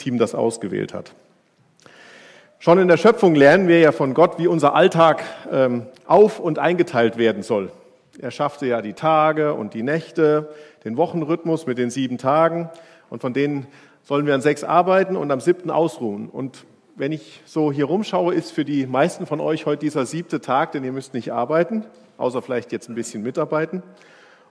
[0.00, 1.12] Musikteam das ausgewählt hat.
[2.58, 6.58] Schon in der Schöpfung lernen wir ja von Gott, wie unser Alltag ähm, auf und
[6.58, 7.70] eingeteilt werden soll.
[8.18, 10.48] Er schaffte ja die Tage und die Nächte,
[10.84, 12.70] den Wochenrhythmus mit den sieben Tagen
[13.10, 13.66] und von denen
[14.02, 16.30] sollen wir an sechs arbeiten und am siebten ausruhen.
[16.30, 16.64] Und
[16.96, 20.72] wenn ich so hier rumschaue, ist für die meisten von euch heute dieser siebte Tag,
[20.72, 21.84] denn ihr müsst nicht arbeiten,
[22.16, 23.82] außer vielleicht jetzt ein bisschen mitarbeiten.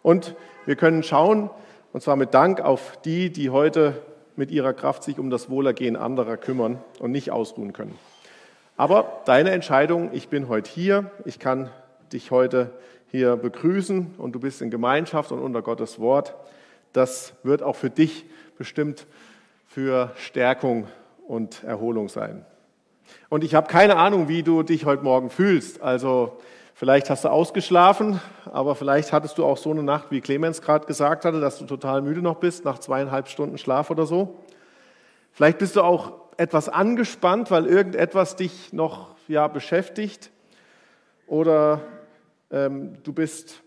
[0.04, 0.36] Und
[0.68, 1.50] wir können schauen,
[1.92, 3.96] und zwar mit Dank auf die, die heute
[4.40, 8.00] mit ihrer Kraft sich um das Wohlergehen anderer kümmern und nicht ausruhen können.
[8.78, 11.70] Aber deine Entscheidung, ich bin heute hier, ich kann
[12.14, 12.72] dich heute
[13.12, 16.36] hier begrüßen und du bist in Gemeinschaft und unter Gottes Wort,
[16.94, 18.26] das wird auch für dich
[18.58, 19.08] bestimmt
[19.68, 20.88] für Stärkung
[21.28, 22.46] und Erholung sein.
[23.28, 25.82] Und ich habe keine Ahnung, wie du dich heute Morgen fühlst.
[25.82, 26.38] Also
[26.80, 30.86] vielleicht hast du ausgeschlafen, aber vielleicht hattest du auch so eine Nacht, wie Clemens gerade
[30.88, 34.40] gesagt hatte, dass du total müde noch bist nach zweieinhalb Stunden Schlaf oder so.
[35.34, 40.32] Vielleicht bist du auch etwas angespannt, weil irgendetwas dich noch ja, beschäftigt.
[41.28, 41.82] Oder
[42.50, 43.62] ähm, du bist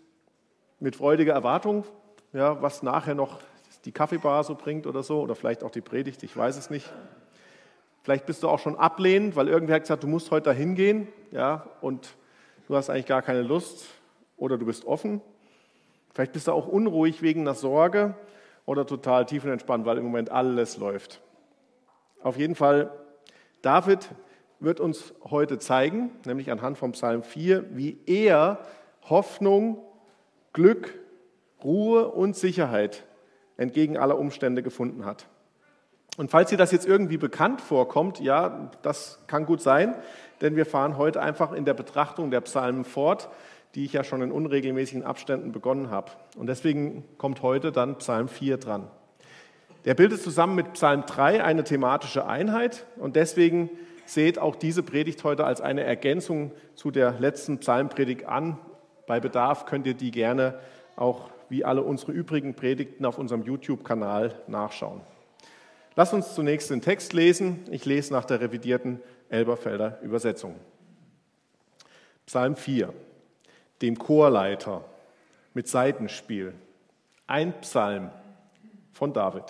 [0.81, 1.85] mit freudiger Erwartung,
[2.33, 3.41] ja, was nachher noch
[3.85, 6.91] die Kaffeebar so bringt oder so, oder vielleicht auch die Predigt, ich weiß es nicht.
[8.05, 11.09] Vielleicht bist du auch schon ablehnend, weil irgendwer hat gesagt, du musst heute dahin gehen,
[11.31, 12.17] ja, und
[12.73, 13.87] du hast eigentlich gar keine Lust,
[14.43, 15.21] oder du bist offen.
[16.15, 18.15] Vielleicht bist du auch unruhig wegen einer Sorge
[18.67, 21.21] oder total tiefenentspannt, weil im Moment alles läuft.
[22.23, 22.91] Auf jeden Fall,
[23.61, 24.09] David
[24.59, 28.59] wird uns heute zeigen, nämlich anhand vom Psalm 4, wie er
[29.09, 29.79] Hoffnung,
[30.53, 30.99] Glück,
[31.63, 33.05] Ruhe und Sicherheit
[33.57, 35.27] entgegen aller Umstände gefunden hat.
[36.17, 39.95] Und falls dir das jetzt irgendwie bekannt vorkommt, ja, das kann gut sein,
[40.43, 43.31] denn wir fahren heute einfach in der Betrachtung der Psalmen fort,
[43.75, 46.13] die ich ja schon in unregelmäßigen Abständen begonnen habe.
[46.37, 48.89] Und deswegen kommt heute dann Psalm 4 dran.
[49.85, 53.71] Der bildet zusammen mit Psalm 3 eine thematische Einheit und deswegen
[54.05, 58.59] seht auch diese Predigt heute als eine Ergänzung zu der letzten Psalmpredigt an.
[59.07, 60.59] Bei Bedarf könnt ihr die gerne
[60.97, 65.01] auch wie alle unsere übrigen Predigten auf unserem YouTube-Kanal nachschauen.
[65.97, 67.65] Lass uns zunächst den Text lesen.
[67.71, 69.01] Ich lese nach der revidierten
[69.33, 70.55] Elberfelder Übersetzung.
[72.27, 72.93] Psalm 4,
[73.81, 74.85] dem Chorleiter
[75.55, 76.53] mit Seitenspiel.
[77.27, 78.11] Ein Psalm
[78.93, 79.45] von David.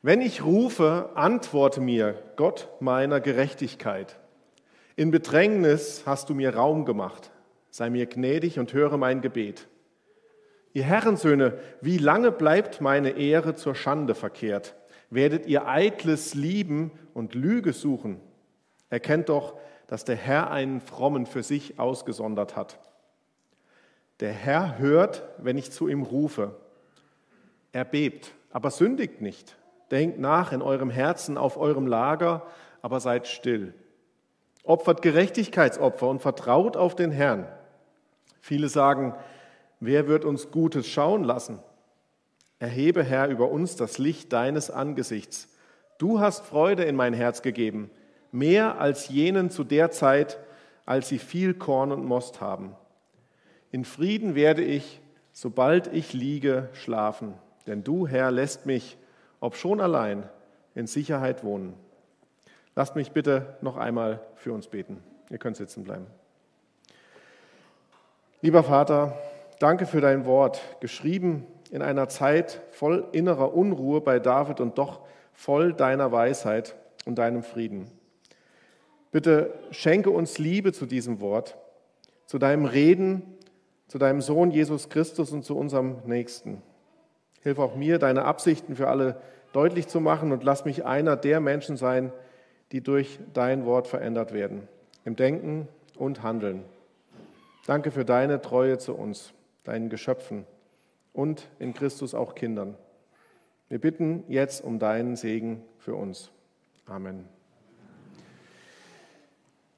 [0.00, 4.16] Wenn ich rufe, antworte mir, Gott meiner Gerechtigkeit.
[4.96, 7.30] In Bedrängnis hast du mir Raum gemacht.
[7.70, 9.66] Sei mir gnädig und höre mein Gebet.
[10.72, 14.74] Ihr Herrensöhne, wie lange bleibt meine Ehre zur Schande verkehrt?
[15.10, 18.20] Werdet ihr eitles lieben und Lüge suchen?
[18.90, 19.54] Erkennt doch,
[19.86, 22.78] dass der Herr einen Frommen für sich ausgesondert hat.
[24.20, 26.56] Der Herr hört, wenn ich zu ihm rufe.
[27.72, 29.56] Er bebt, aber sündigt nicht.
[29.90, 32.46] Denkt nach in eurem Herzen auf eurem Lager,
[32.82, 33.74] aber seid still.
[34.62, 37.46] Opfert Gerechtigkeitsopfer und vertraut auf den Herrn.
[38.40, 39.14] Viele sagen,
[39.80, 41.58] wer wird uns Gutes schauen lassen?
[42.58, 45.48] Erhebe, Herr, über uns das Licht deines Angesichts.
[45.98, 47.90] Du hast Freude in mein Herz gegeben,
[48.32, 50.38] mehr als jenen zu der Zeit,
[50.86, 52.74] als sie viel Korn und Most haben.
[53.70, 55.00] In Frieden werde ich,
[55.32, 57.34] sobald ich liege, schlafen,
[57.66, 58.96] denn du, Herr, lässt mich
[59.44, 60.26] ob schon allein,
[60.74, 61.74] in Sicherheit wohnen.
[62.74, 65.02] Lasst mich bitte noch einmal für uns beten.
[65.28, 66.06] Ihr könnt sitzen bleiben.
[68.40, 69.18] Lieber Vater,
[69.58, 75.00] danke für dein Wort, geschrieben in einer Zeit voll innerer Unruhe bei David und doch
[75.32, 77.90] voll deiner Weisheit und deinem Frieden.
[79.10, 81.58] Bitte schenke uns Liebe zu diesem Wort,
[82.26, 83.22] zu deinem Reden,
[83.88, 86.62] zu deinem Sohn Jesus Christus und zu unserem Nächsten.
[87.42, 89.20] Hilf auch mir, deine Absichten für alle
[89.52, 92.12] deutlich zu machen und lass mich einer der Menschen sein,
[92.70, 94.68] die durch dein Wort verändert werden,
[95.04, 96.62] im Denken und Handeln.
[97.66, 99.32] Danke für deine Treue zu uns,
[99.64, 100.46] deinen Geschöpfen
[101.14, 102.76] und in Christus auch Kindern.
[103.70, 106.30] Wir bitten jetzt um deinen Segen für uns.
[106.84, 107.26] Amen.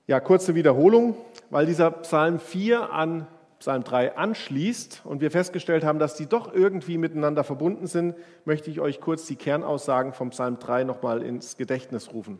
[0.08, 1.16] Ja, kurze Wiederholung,
[1.50, 3.28] weil dieser Psalm 4 an
[3.58, 8.70] Psalm 3 anschließt und wir festgestellt haben, dass die doch irgendwie miteinander verbunden sind, möchte
[8.70, 12.38] ich euch kurz die Kernaussagen vom Psalm 3 nochmal ins Gedächtnis rufen.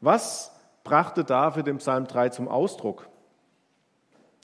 [0.00, 0.52] Was
[0.84, 3.08] brachte David im Psalm 3 zum Ausdruck?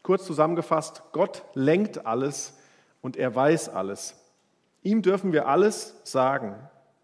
[0.02, 2.57] Kurz zusammengefasst, Gott lenkt alles
[3.00, 4.16] und er weiß alles.
[4.82, 6.56] Ihm dürfen wir alles sagen.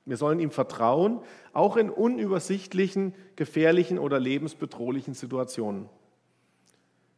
[0.06, 1.20] Wir sollen ihm vertrauen,
[1.52, 5.88] auch in unübersichtlichen, gefährlichen oder lebensbedrohlichen Situationen.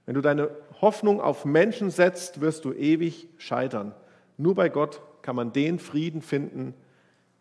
[0.04, 0.50] Wenn du deine
[0.80, 3.92] Hoffnung auf Menschen setzt, wirst du ewig scheitern.
[4.36, 6.74] Nur bei Gott kann man den Frieden finden,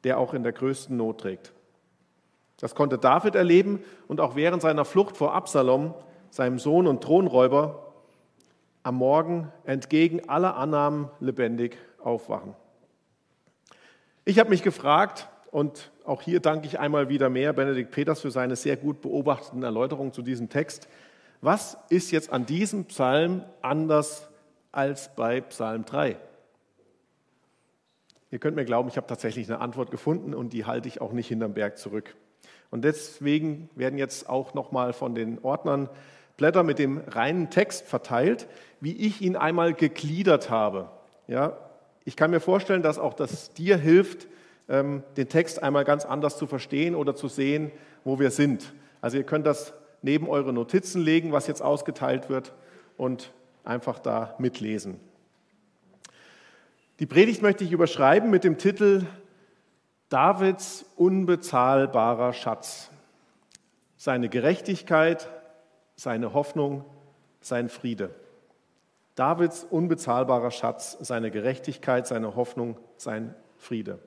[0.03, 1.53] der auch in der größten Not trägt.
[2.57, 5.93] Das konnte David erleben und auch während seiner Flucht vor Absalom,
[6.31, 7.84] seinem Sohn und Thronräuber,
[8.85, 12.53] am Morgen entgegen aller Annahmen lebendig aufwachen.
[14.25, 18.29] Ich habe mich gefragt, und auch hier danke ich einmal wieder mehr Benedikt Peters für
[18.29, 20.87] seine sehr gut beobachteten Erläuterungen zu diesem Text.
[21.41, 24.29] Was ist jetzt an diesem Psalm anders
[24.71, 26.17] als bei Psalm 3?
[28.29, 31.11] Ihr könnt mir glauben, ich habe tatsächlich eine Antwort gefunden und die halte ich auch
[31.11, 32.15] nicht hinterm Berg zurück.
[32.69, 35.89] Und deswegen werden jetzt auch nochmal von den Ordnern
[36.37, 38.47] Blätter mit dem reinen Text verteilt,
[38.81, 40.89] wie ich ihn einmal gegliedert habe.
[41.27, 41.57] Ja,
[42.03, 44.27] ich kann mir vorstellen, dass auch das dir hilft,
[44.69, 47.71] ähm, den Text einmal ganz anders zu verstehen oder zu sehen,
[48.03, 48.73] wo wir sind.
[49.01, 52.53] Also ihr könnt das neben eure Notizen legen, was jetzt ausgeteilt wird,
[52.97, 53.33] und
[53.63, 54.99] einfach da mitlesen.
[56.99, 59.05] Die Predigt möchte ich überschreiben mit dem Titel
[60.09, 62.89] Davids unbezahlbarer Schatz.
[63.97, 65.27] Seine Gerechtigkeit,
[65.95, 66.85] seine Hoffnung,
[67.41, 68.09] sein Friede.
[69.15, 73.99] Davids unbezahlbarer Schatz, seine Gerechtigkeit, seine Hoffnung, sein Friede.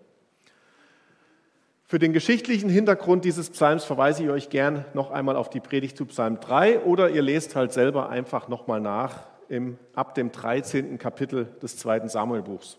[1.87, 5.97] Für den geschichtlichen Hintergrund dieses Psalms verweise ich euch gern noch einmal auf die Predigt
[5.97, 10.99] zu Psalm 3 oder ihr lest halt selber einfach nochmal nach im, ab dem 13.
[10.99, 12.77] Kapitel des zweiten Samuelbuchs.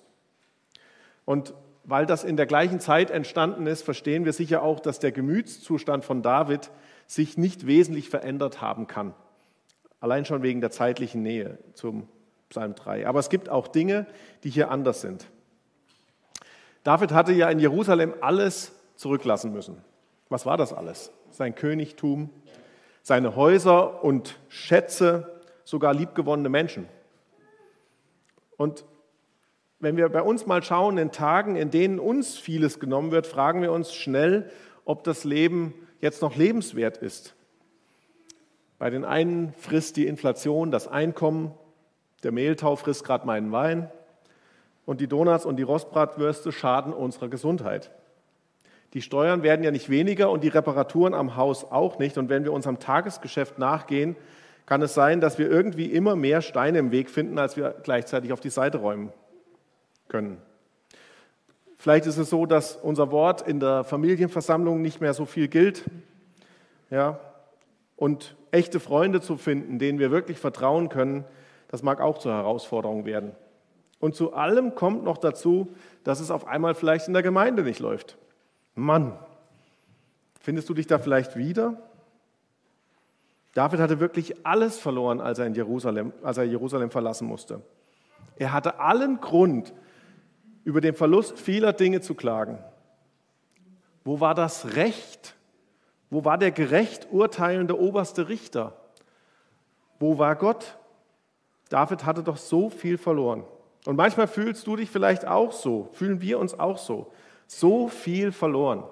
[1.25, 5.11] Und weil das in der gleichen Zeit entstanden ist, verstehen wir sicher auch, dass der
[5.11, 6.69] Gemütszustand von David
[7.09, 9.15] sich nicht wesentlich verändert haben kann.
[9.99, 12.07] Allein schon wegen der zeitlichen Nähe zum
[12.49, 13.07] Psalm 3.
[13.07, 14.05] Aber es gibt auch Dinge,
[14.43, 15.25] die hier anders sind.
[16.83, 19.81] David hatte ja in Jerusalem alles zurücklassen müssen.
[20.29, 21.11] Was war das alles?
[21.31, 22.29] Sein Königtum,
[23.01, 26.87] seine Häuser und Schätze, sogar liebgewonnene Menschen.
[28.55, 28.85] Und
[29.79, 33.63] wenn wir bei uns mal schauen, in Tagen, in denen uns vieles genommen wird, fragen
[33.63, 34.51] wir uns schnell,
[34.85, 37.35] ob das Leben jetzt noch lebenswert ist.
[38.77, 41.51] Bei den einen frisst die Inflation das Einkommen,
[42.23, 43.91] der Mehltau frisst gerade meinen Wein
[44.85, 47.91] und die Donuts und die Rostbratwürste schaden unserer Gesundheit.
[48.93, 52.17] Die Steuern werden ja nicht weniger und die Reparaturen am Haus auch nicht.
[52.17, 54.15] Und wenn wir unserem Tagesgeschäft nachgehen,
[54.65, 58.33] kann es sein, dass wir irgendwie immer mehr Steine im Weg finden, als wir gleichzeitig
[58.33, 59.11] auf die Seite räumen
[60.07, 60.41] können.
[61.81, 65.85] Vielleicht ist es so, dass unser Wort in der Familienversammlung nicht mehr so viel gilt.
[66.89, 67.21] Ja,
[67.95, 71.23] und echte Freunde zu finden, denen wir wirklich vertrauen können,
[71.69, 73.31] das mag auch zur Herausforderung werden.
[73.99, 75.73] Und zu allem kommt noch dazu,
[76.03, 78.17] dass es auf einmal vielleicht in der Gemeinde nicht läuft.
[78.75, 79.17] Mann,
[80.41, 81.81] findest du dich da vielleicht wieder?
[83.53, 87.61] David hatte wirklich alles verloren, als er, in Jerusalem, als er Jerusalem verlassen musste.
[88.35, 89.73] Er hatte allen Grund,
[90.69, 92.63] über den Verlust vieler Dinge zu klagen.
[94.03, 95.33] Wo war das Recht?
[96.11, 98.79] Wo war der gerecht urteilende oberste Richter?
[99.99, 100.77] Wo war Gott?
[101.69, 103.45] David hatte doch so viel verloren.
[103.87, 107.11] Und manchmal fühlst du dich vielleicht auch so, fühlen wir uns auch so.
[107.47, 108.83] So viel verloren.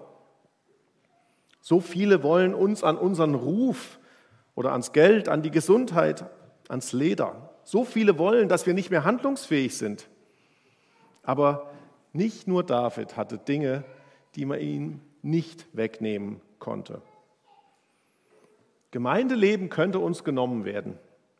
[1.61, 3.99] So viele wollen uns an unseren Ruf
[4.55, 6.25] oder ans Geld, an die Gesundheit,
[6.69, 7.51] ans Leder.
[7.63, 10.09] So viele wollen, dass wir nicht mehr handlungsfähig sind.
[11.27, 11.69] Aber
[12.13, 13.83] nicht nur David hatte Dinge,
[14.35, 17.01] die man ihm nicht wegnehmen konnte.
[18.91, 20.97] Gemeindeleben könnte uns genommen werden.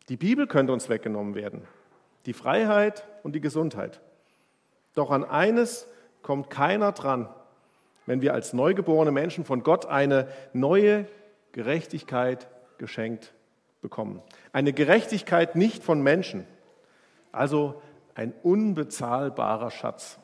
[0.09, 1.61] Die Bibel könnte uns weggenommen werden.
[2.25, 4.01] Die Freiheit und die Gesundheit.
[4.93, 5.87] Doch an eines
[6.21, 7.29] kommt keiner dran,
[8.05, 11.07] wenn wir als neugeborene Menschen von Gott eine neue
[11.53, 13.33] Gerechtigkeit geschenkt
[13.81, 14.21] bekommen.
[14.51, 16.45] Eine Gerechtigkeit nicht von Menschen,
[17.31, 17.81] also
[18.17, 20.17] ein unbezahlbarer Schatz.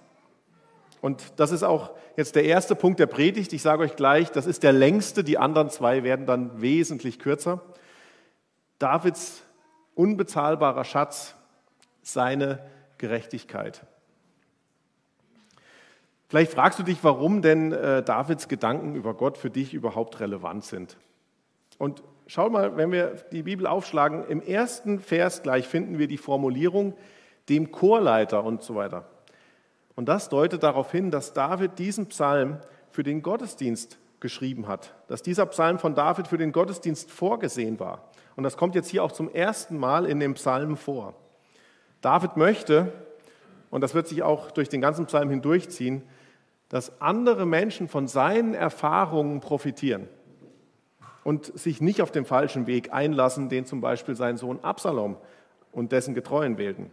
[1.00, 3.53] Und das ist auch jetzt der erste Punkt der Predigt.
[3.53, 7.62] Ich sage euch gleich, das ist der längste, die anderen zwei werden dann wesentlich kürzer.
[8.79, 9.43] Davids
[9.93, 11.35] unbezahlbarer Schatz,
[12.01, 12.65] seine
[12.97, 13.85] Gerechtigkeit.
[16.29, 20.65] Vielleicht fragst du dich, warum denn äh, Davids Gedanken über Gott für dich überhaupt relevant
[20.65, 20.97] sind.
[21.77, 26.17] Und schau mal, wenn wir die Bibel aufschlagen, im ersten Vers gleich finden wir die
[26.17, 26.95] Formulierung
[27.50, 29.05] dem Chorleiter und so weiter.
[29.95, 32.57] Und das deutet darauf hin, dass David diesen Psalm
[32.91, 38.09] für den Gottesdienst geschrieben hat, dass dieser Psalm von David für den Gottesdienst vorgesehen war.
[38.35, 41.13] Und das kommt jetzt hier auch zum ersten Mal in dem Psalm vor.
[42.01, 42.91] David möchte,
[43.69, 46.03] und das wird sich auch durch den ganzen Psalm hindurchziehen,
[46.69, 50.07] dass andere Menschen von seinen Erfahrungen profitieren
[51.23, 55.17] und sich nicht auf den falschen Weg einlassen, den zum Beispiel sein Sohn Absalom
[55.71, 56.91] und dessen Getreuen wählten.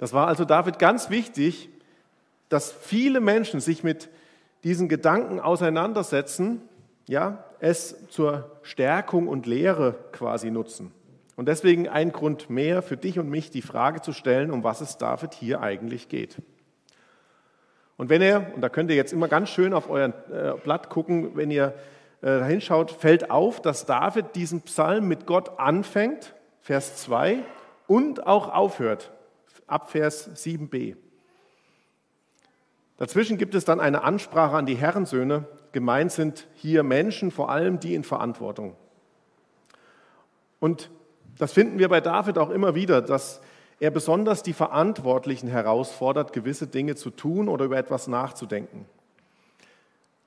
[0.00, 1.68] Das war also David ganz wichtig,
[2.48, 4.08] dass viele Menschen sich mit
[4.64, 6.62] diesen Gedanken auseinandersetzen,
[7.06, 10.90] ja, es zur Stärkung und Lehre quasi nutzen.
[11.36, 14.80] Und deswegen ein Grund mehr für dich und mich, die Frage zu stellen, um was
[14.80, 16.38] es David hier eigentlich geht.
[17.98, 20.88] Und wenn ihr, und da könnt ihr jetzt immer ganz schön auf euer äh, Blatt
[20.88, 21.74] gucken, wenn ihr
[22.22, 27.40] äh, hinschaut, fällt auf, dass David diesen Psalm mit Gott anfängt, Vers 2,
[27.86, 29.10] und auch aufhört,
[29.70, 30.96] ab Vers 7b.
[32.96, 35.46] Dazwischen gibt es dann eine Ansprache an die Herrensöhne.
[35.72, 38.76] Gemeint sind hier Menschen, vor allem die in Verantwortung.
[40.58, 40.90] Und
[41.38, 43.40] das finden wir bei David auch immer wieder, dass
[43.78, 48.84] er besonders die Verantwortlichen herausfordert, gewisse Dinge zu tun oder über etwas nachzudenken.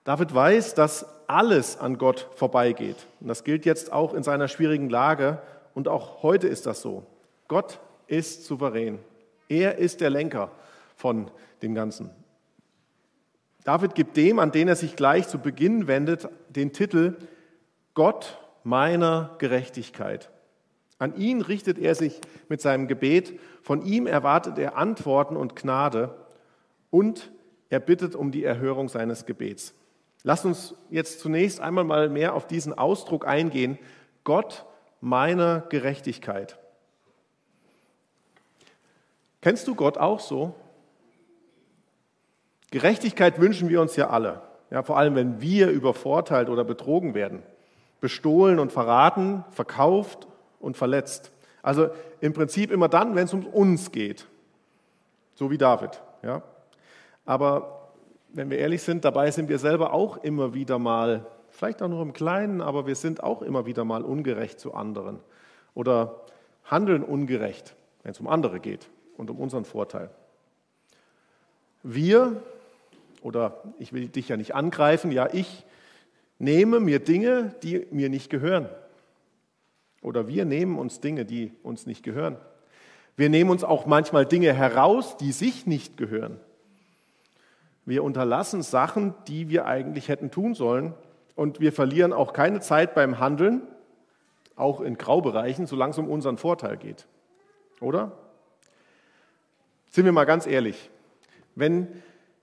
[0.04, 2.98] David weiß, dass alles an Gott vorbeigeht.
[3.22, 5.40] Und das gilt jetzt auch in seiner schwierigen Lage.
[5.76, 7.06] Und auch heute ist das so.
[7.48, 9.00] Gott ist souverän.
[9.50, 10.52] Er ist der Lenker
[10.96, 11.30] von
[11.62, 12.10] dem Ganzen.
[13.64, 17.16] David gibt dem, an den er sich gleich zu Beginn wendet, den Titel
[17.94, 20.30] Gott meiner Gerechtigkeit.
[21.00, 22.20] An ihn richtet er sich
[22.50, 26.16] mit seinem Gebet, von ihm erwartet er Antworten und Gnade
[26.90, 27.32] und
[27.70, 29.74] er bittet um die Erhörung seines Gebets.
[30.24, 33.78] Lass uns jetzt zunächst einmal mal mehr auf diesen Ausdruck eingehen,
[34.24, 34.66] Gott
[35.02, 36.58] meiner Gerechtigkeit.
[39.44, 40.56] Kennst du Gott auch so?
[42.72, 44.42] Gerechtigkeit wünschen wir uns ja alle.
[44.72, 47.44] Ja, vor allem, wenn wir übervorteilt oder betrogen werden,
[48.00, 50.30] bestohlen und verraten, verkauft
[50.62, 51.34] und verletzt.
[51.62, 51.90] Also
[52.22, 54.28] im Prinzip immer dann, wenn es um uns geht,
[55.36, 56.02] so wie David.
[56.22, 56.42] Ja.
[57.26, 57.90] Aber
[58.30, 62.02] wenn wir ehrlich sind, dabei sind wir selber auch immer wieder mal, vielleicht auch nur
[62.02, 65.20] im Kleinen, aber wir sind auch immer wieder mal ungerecht zu anderen
[65.74, 66.22] oder
[66.64, 70.10] handeln ungerecht, wenn es um andere geht und um unseren Vorteil.
[71.84, 72.42] Wir
[73.22, 75.66] oder ich will dich ja nicht angreifen, ja, ich
[76.40, 78.70] nehme mir Dinge, die mir nicht gehören.
[80.02, 82.38] Oder wir nehmen uns Dinge, die uns nicht gehören.
[83.16, 86.40] Wir nehmen uns auch manchmal Dinge heraus, die sich nicht gehören.
[87.86, 90.94] Wir unterlassen Sachen, die wir eigentlich hätten tun sollen.
[91.36, 93.62] Und wir verlieren auch keine Zeit beim Handeln,
[94.56, 97.08] auch in Graubereichen, solange es um unseren Vorteil geht.
[97.80, 98.12] Oder?
[99.94, 100.90] Sind wir mal ganz ehrlich.
[101.54, 101.88] Wenn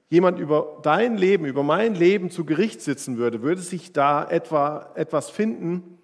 [0.09, 4.93] jemand über dein Leben, über mein Leben zu Gericht sitzen würde, würde sich da etwa
[4.95, 5.99] etwas finden,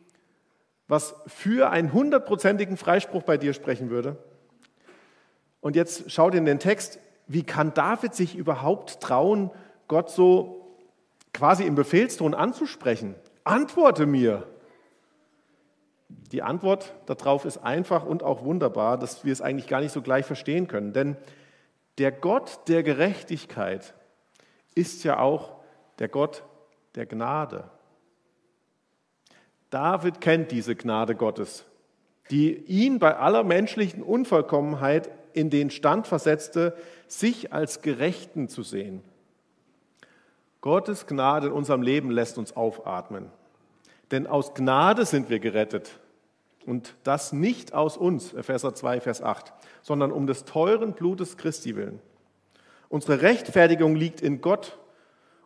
[0.89, 4.17] was für einen hundertprozentigen Freispruch bei dir sprechen würde?
[5.61, 6.99] Und jetzt schaut in den Text,
[7.29, 9.53] wie kann David sich überhaupt trauen,
[9.87, 10.77] Gott so
[11.33, 13.15] quasi im Befehlston anzusprechen?
[13.45, 14.49] Antworte mir.
[16.09, 20.03] Die Antwort darauf ist einfach und auch wunderbar, dass wir es eigentlich gar nicht so
[20.03, 20.93] gleich verstehen können.
[20.93, 21.17] Denn
[21.99, 23.95] der Gott der Gerechtigkeit
[24.75, 25.57] ist ja auch
[25.99, 26.45] der Gott
[26.95, 27.65] der Gnade.
[29.71, 31.65] David kennt diese Gnade Gottes,
[32.31, 36.77] die ihn bei aller menschlichen Unvollkommenheit in den Stand versetzte,
[37.09, 39.03] sich als Gerechten zu sehen.
[40.61, 43.31] Gottes Gnade in unserem Leben lässt uns aufatmen.
[44.11, 45.99] Denn aus Gnade sind wir gerettet.
[46.65, 51.77] Und das nicht aus uns, Epheser 2, Vers 8, sondern um des teuren Blutes Christi
[51.77, 52.01] willen.
[52.89, 54.79] Unsere Rechtfertigung liegt in Gott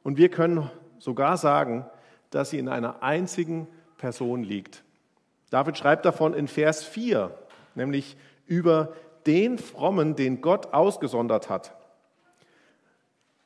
[0.02, 1.86] und wir können sogar sagen,
[2.30, 4.82] dass sie in einer einzigen Person liegt.
[5.50, 7.36] David schreibt davon in Vers 4,
[7.74, 8.94] nämlich über
[9.26, 11.76] den Frommen, den Gott ausgesondert hat.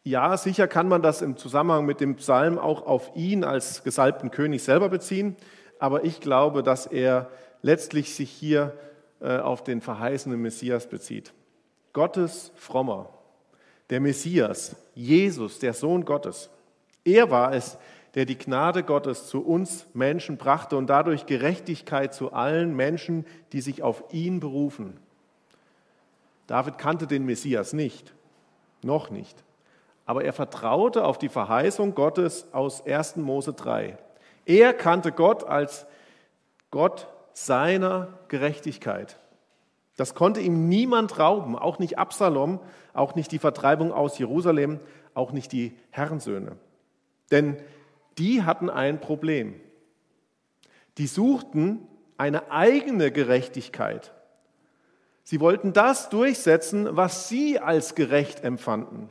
[0.07, 4.31] Ja, sicher kann man das im Zusammenhang mit dem Psalm auch auf ihn als gesalbten
[4.31, 5.35] König selber beziehen,
[5.79, 7.31] aber ich glaube, dass er
[7.63, 8.77] letztlich sich hier
[9.21, 11.33] äh, auf den verheißenen Messias bezieht.
[11.95, 13.09] Gottes Frommer,
[13.89, 16.51] der Messias, Jesus, der Sohn Gottes.
[17.05, 17.79] Er war es,
[18.15, 23.63] der die Gnade Gottes zu uns Menschen brachte und dadurch Gerechtigkeit zu allen Menschen, die
[23.63, 24.99] sich auf ihn berufen.
[26.47, 28.13] David kannte den Messias nicht,
[28.83, 29.44] noch nicht,
[30.07, 33.17] aber er vertraute auf die Verheißung Gottes aus 1.
[33.17, 33.97] Mose 3.
[34.47, 35.87] Er kannte Gott als
[36.71, 39.19] Gott seiner Gerechtigkeit.
[39.97, 42.61] Das konnte ihm niemand rauben, auch nicht Absalom,
[42.93, 44.81] auch nicht die Vertreibung aus Jerusalem,
[45.15, 46.57] auch nicht die Herrensöhne.
[47.31, 47.57] Denn
[48.19, 49.61] die hatten ein Problem.
[50.99, 54.13] Die suchten eine eigene Gerechtigkeit.
[55.23, 59.09] Sie wollten das durchsetzen, was sie als gerecht empfanden.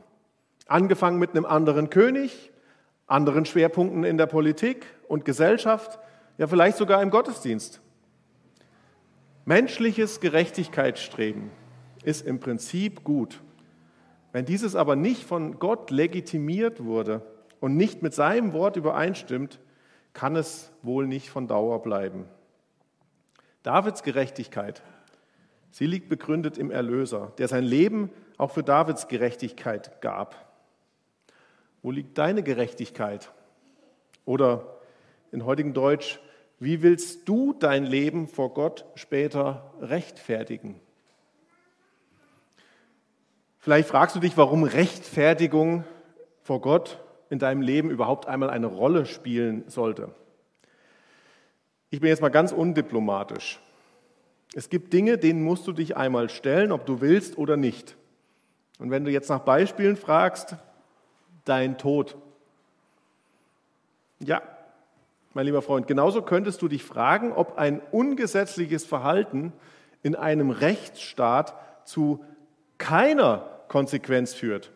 [0.66, 2.52] Angefangen mit einem anderen König,
[3.06, 5.98] anderen Schwerpunkten in der Politik und Gesellschaft,
[6.38, 7.80] ja vielleicht sogar im Gottesdienst.
[9.44, 11.50] Menschliches Gerechtigkeitsstreben
[12.02, 13.42] ist im Prinzip gut.
[14.32, 17.22] Wenn dieses aber nicht von Gott legitimiert wurde
[17.60, 19.60] und nicht mit seinem Wort übereinstimmt,
[20.12, 22.24] kann es wohl nicht von Dauer bleiben.
[23.62, 24.82] Davids Gerechtigkeit,
[25.70, 30.43] sie liegt begründet im Erlöser, der sein Leben auch für Davids Gerechtigkeit gab.
[31.84, 33.30] Wo liegt deine Gerechtigkeit?
[34.24, 34.78] Oder
[35.32, 36.18] in heutigem Deutsch,
[36.58, 40.80] wie willst du dein Leben vor Gott später rechtfertigen?
[43.58, 45.84] Vielleicht fragst du dich, warum Rechtfertigung
[46.40, 50.14] vor Gott in deinem Leben überhaupt einmal eine Rolle spielen sollte.
[51.90, 53.60] Ich bin jetzt mal ganz undiplomatisch.
[54.54, 57.94] Es gibt Dinge, denen musst du dich einmal stellen, ob du willst oder nicht.
[58.78, 60.56] Und wenn du jetzt nach Beispielen fragst,
[61.44, 62.16] dein Tod.
[64.20, 64.42] Ja,
[65.34, 69.52] mein lieber Freund, genauso könntest du dich fragen, ob ein ungesetzliches Verhalten
[70.02, 72.24] in einem Rechtsstaat zu
[72.78, 74.70] keiner Konsequenz führt.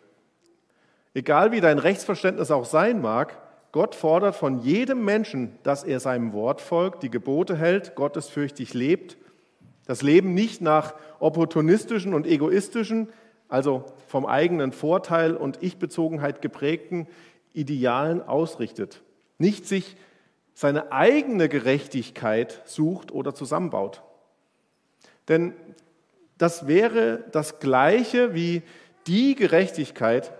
[1.15, 3.39] Egal wie dein Rechtsverständnis auch sein mag,
[3.71, 9.17] Gott fordert von jedem Menschen, dass er seinem Wort folgt, die Gebote hält, gottesfürchtig lebt,
[9.87, 13.09] das Leben nicht nach opportunistischen und egoistischen,
[13.49, 17.07] also vom eigenen Vorteil und Ich-Bezogenheit geprägten
[17.53, 19.03] Idealen ausrichtet,
[19.39, 19.97] nicht sich
[20.55, 24.03] seine eigene Gerechtigkeit sucht oder zusammenbaut.
[25.29, 25.55] Denn
[26.37, 28.63] das wäre das Gleiche wie
[29.07, 30.33] die Gerechtigkeit,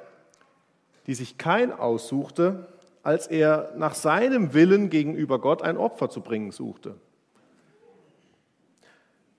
[1.07, 2.67] die sich kein aussuchte,
[3.03, 6.97] als er nach seinem Willen gegenüber Gott ein Opfer zu bringen suchte.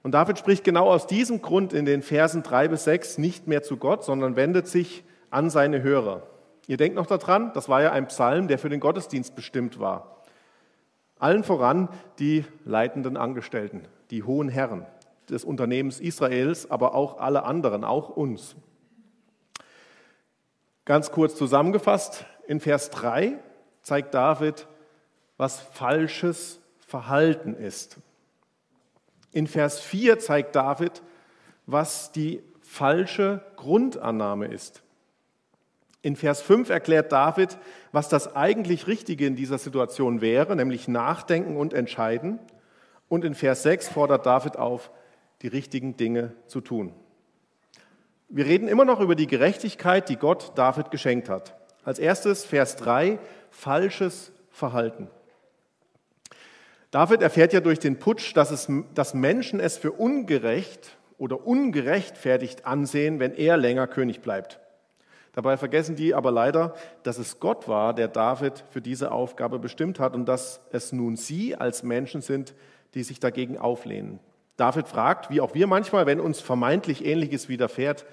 [0.02, 3.64] Und David spricht genau aus diesem Grund in den Versen 3 bis 6 nicht mehr
[3.64, 6.24] zu Gott, sondern wendet sich an seine Hörer.
[6.68, 10.24] Ihr denkt noch daran, das war ja ein Psalm, der für den Gottesdienst bestimmt war.
[11.18, 11.90] Allen voran
[12.20, 14.86] die leitenden Angestellten, die hohen Herren
[15.30, 18.56] des Unternehmens Israels, aber auch alle anderen, auch uns.
[20.86, 23.38] Ganz kurz zusammengefasst, in Vers 3
[23.82, 24.68] zeigt David,
[25.38, 27.98] was falsches Verhalten ist.
[29.32, 31.02] In Vers 4 zeigt David,
[31.66, 34.84] was die falsche Grundannahme ist.
[36.02, 37.58] In Vers 5 erklärt David,
[37.92, 42.40] was das eigentlich Richtige in dieser Situation wäre, nämlich nachdenken und entscheiden.
[43.10, 44.92] Und in Vers 6 fordert David auf,
[45.42, 46.94] die richtigen Dinge zu tun.
[48.30, 51.56] Wir reden immer noch über die Gerechtigkeit, die Gott David geschenkt hat.
[51.84, 55.10] Als erstes Vers 3, falsches Verhalten.
[56.92, 62.66] David erfährt ja durch den Putsch, dass, es, dass Menschen es für ungerecht oder ungerechtfertigt
[62.66, 64.60] ansehen, wenn er länger König bleibt.
[65.34, 66.74] Dabei vergessen die aber leider,
[67.04, 71.16] dass es Gott war, der David für diese Aufgabe bestimmt hat und dass es nun
[71.16, 72.56] sie als Menschen sind,
[72.96, 74.20] die sich dagegen auflehnen.
[74.58, 78.06] David fragt, wie auch wir manchmal, wenn uns vermeintlich Ähnliches widerfährt,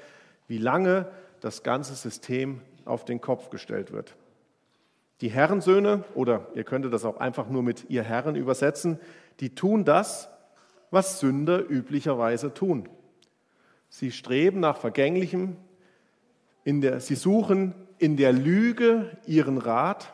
[0.47, 1.09] wie lange
[1.41, 4.15] das ganze System auf den Kopf gestellt wird.
[5.21, 8.99] Die Herrensöhne, oder ihr könntet das auch einfach nur mit ihr Herren übersetzen,
[9.41, 10.29] die tun das,
[10.91, 12.89] was Sünder üblicherweise tun.
[13.89, 15.57] Sie streben nach Vergänglichem,
[16.67, 20.13] der, sie suchen in der Lüge ihren Rat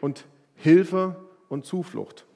[0.00, 1.16] und Hilfe
[1.48, 2.26] und Zuflucht.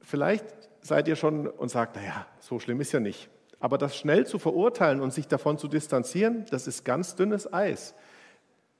[0.00, 0.46] Vielleicht
[0.80, 3.28] seid ihr schon und sagt, naja, so schlimm ist ja nicht.
[3.58, 7.94] Aber das schnell zu verurteilen und sich davon zu distanzieren, das ist ganz dünnes Eis,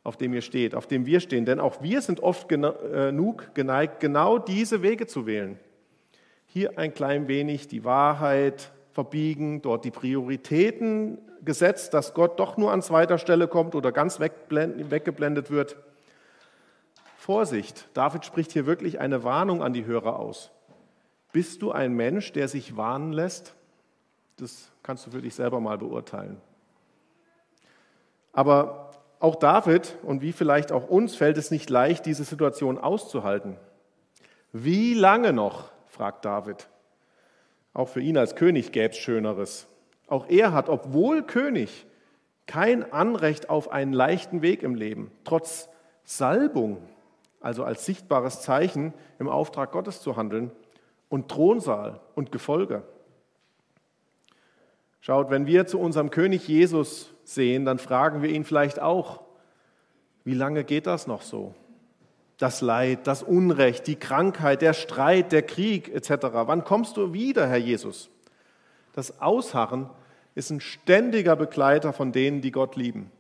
[0.03, 1.45] auf dem ihr steht, auf dem wir stehen.
[1.45, 5.59] Denn auch wir sind oft äh, genug geneigt, genau diese Wege zu wählen.
[6.47, 12.73] Hier ein klein wenig die Wahrheit verbiegen, dort die Prioritäten gesetzt, dass Gott doch nur
[12.73, 15.77] an zweiter Stelle kommt oder ganz weggeblendet wird.
[17.17, 20.51] Vorsicht, David spricht hier wirklich eine Warnung an die Hörer aus.
[21.33, 23.55] Bist du ein Mensch, der sich warnen lässt?
[24.37, 26.39] Das kannst du für dich selber mal beurteilen.
[28.33, 28.90] Aber
[29.21, 33.57] auch David und wie vielleicht auch uns fällt es nicht leicht, diese Situation auszuhalten.
[34.53, 35.71] Wie lange noch?
[35.87, 36.69] fragt David.
[37.75, 39.69] Auch für ihn als König gäbe es Schöneres.
[40.09, 41.87] Auch er hat, obwohl König,
[42.47, 45.69] kein Anrecht auf einen leichten Weg im Leben, trotz
[46.03, 46.79] Salbung,
[47.41, 50.51] also als sichtbares Zeichen im Auftrag Gottes zu handeln,
[51.09, 52.85] und Thronsaal und Gefolge.
[55.01, 59.21] Schaut, wenn wir zu unserem König Jesus sehen, dann fragen wir ihn vielleicht auch,
[60.25, 61.55] wie lange geht das noch so?
[62.39, 66.27] Das Leid, das Unrecht, die Krankheit, der Streit, der Krieg etc.
[66.33, 68.11] Wann kommst du wieder, Herr Jesus?
[68.95, 69.89] Das Ausharren
[70.35, 73.11] ist ein ständiger Begleiter von denen, die Gott lieben.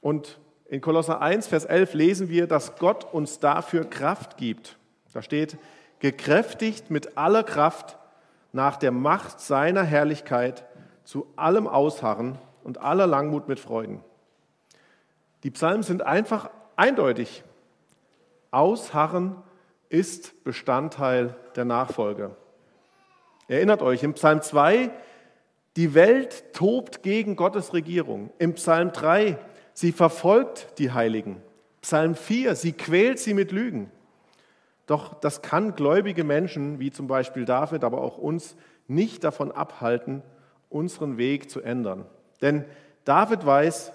[0.00, 4.78] Und in Kolosser 1, Vers 11 lesen wir, dass Gott uns dafür Kraft gibt.
[5.12, 5.58] Da steht,
[5.98, 7.98] gekräftigt mit aller Kraft
[8.52, 10.64] nach der Macht seiner Herrlichkeit
[11.04, 14.00] zu allem Ausharren und aller Langmut mit Freuden.
[15.42, 17.44] Die Psalmen sind einfach eindeutig.
[18.50, 19.36] Ausharren
[19.88, 22.36] ist Bestandteil der Nachfolge.
[23.48, 24.90] Erinnert euch, im Psalm 2,
[25.76, 28.30] die Welt tobt gegen Gottes Regierung.
[28.38, 29.38] Im Psalm 3,
[29.72, 31.42] sie verfolgt die Heiligen.
[31.80, 33.90] Psalm 4, sie quält sie mit Lügen.
[34.86, 38.56] Doch das kann gläubige Menschen, wie zum Beispiel David, aber auch uns,
[38.88, 40.22] nicht davon abhalten,
[40.68, 42.06] unseren Weg zu ändern.
[42.42, 42.64] Denn
[43.04, 43.92] David weiß,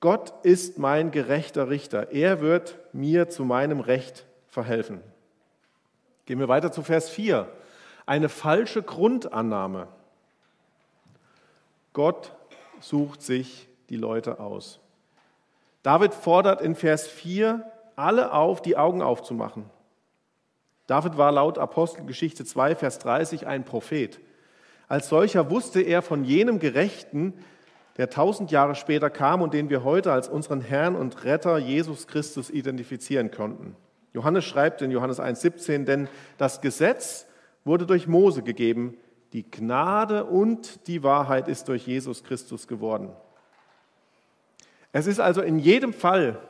[0.00, 2.10] Gott ist mein gerechter Richter.
[2.12, 5.00] Er wird mir zu meinem Recht verhelfen.
[6.26, 7.48] Gehen wir weiter zu Vers 4.
[8.06, 9.88] Eine falsche Grundannahme.
[11.92, 12.32] Gott
[12.80, 14.80] sucht sich die Leute aus.
[15.82, 17.64] David fordert in Vers 4
[17.96, 19.68] alle auf, die Augen aufzumachen.
[20.86, 24.18] David war laut Apostelgeschichte 2, Vers 30 ein Prophet.
[24.88, 27.34] Als solcher wusste er von jenem Gerechten,
[27.96, 32.06] der tausend Jahre später kam und den wir heute als unseren Herrn und Retter Jesus
[32.06, 33.76] Christus identifizieren konnten.
[34.12, 37.26] Johannes schreibt in Johannes 1,17, denn das Gesetz
[37.64, 38.96] wurde durch Mose gegeben,
[39.32, 43.10] die Gnade und die Wahrheit ist durch Jesus Christus geworden.
[44.92, 46.40] Es ist also in jedem Fall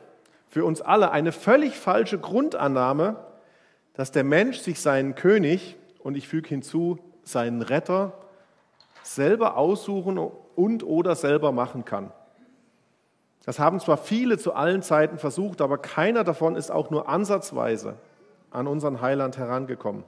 [0.49, 3.17] für uns alle eine völlig falsche Grundannahme,
[3.93, 8.13] dass der Mensch sich seinen König und ich füge hinzu, seinen Retter
[9.03, 10.17] selber aussuchen
[10.55, 12.11] und oder selber machen kann.
[13.45, 17.95] Das haben zwar viele zu allen Zeiten versucht, aber keiner davon ist auch nur ansatzweise
[18.51, 20.03] an unseren Heiland herangekommen.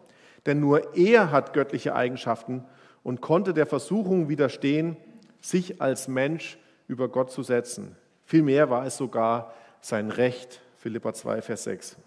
[0.45, 2.65] Denn nur er hat göttliche Eigenschaften
[3.03, 4.97] und konnte der Versuchung widerstehen,
[5.41, 7.95] sich als Mensch über Gott zu setzen.
[8.25, 11.97] Vielmehr war es sogar sein Recht, Philippa 2, Vers 6.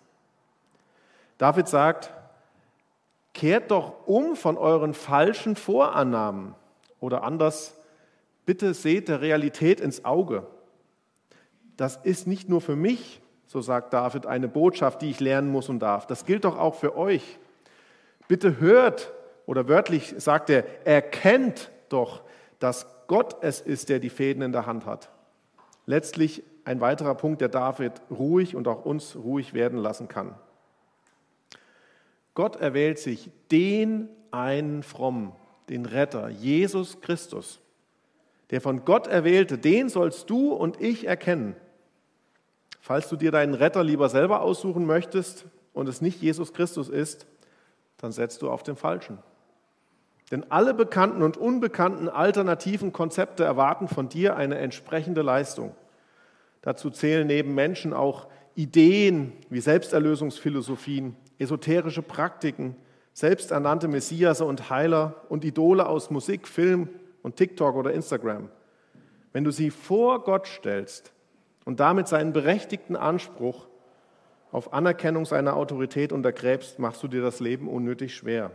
[1.39, 2.11] David sagt,
[3.35, 6.55] kehrt doch um von euren falschen Vorannahmen
[7.01, 7.76] oder anders,
[8.47, 10.47] bitte seht der Realität ins Auge.
[11.77, 15.69] Das ist nicht nur für mich, so sagt David, eine Botschaft, die ich lernen muss
[15.69, 16.07] und darf.
[16.07, 17.39] Das gilt doch auch für euch.
[18.29, 19.13] Bitte hört,
[19.45, 22.23] oder wörtlich sagt er, erkennt doch,
[22.59, 25.11] dass Gott es ist, der die Fäden in der Hand hat.
[25.85, 30.35] Letztlich ein weiterer Punkt, der David ruhig und auch uns ruhig werden lassen kann.
[32.35, 35.33] Gott erwählt sich den einen Frommen,
[35.69, 37.61] den Retter, Jesus Christus.
[38.51, 41.57] Der von Gott erwählte, den sollst du und ich erkennen.
[42.81, 47.27] Falls du dir deinen Retter lieber selber aussuchen möchtest und es nicht Jesus Christus ist,
[47.99, 49.19] dann setzt du auf den Falschen.
[50.31, 55.75] Denn alle bekannten und unbekannten alternativen Konzepte erwarten von dir eine entsprechende Leistung.
[56.63, 62.77] Dazu zählen neben Menschen auch Ideen wie Selbsterlösungsphilosophien, esoterische Praktiken,
[63.13, 66.89] selbsternannte Messias und Heiler und Idole aus Musik, Film
[67.27, 68.49] und TikTok oder Instagram.
[69.33, 71.13] Wenn du sie vor Gott stellst
[71.65, 73.67] und damit seinen berechtigten Anspruch
[74.53, 78.53] auf Anerkennung seiner Autorität untergräbst, machst du dir das Leben unnötig schwer.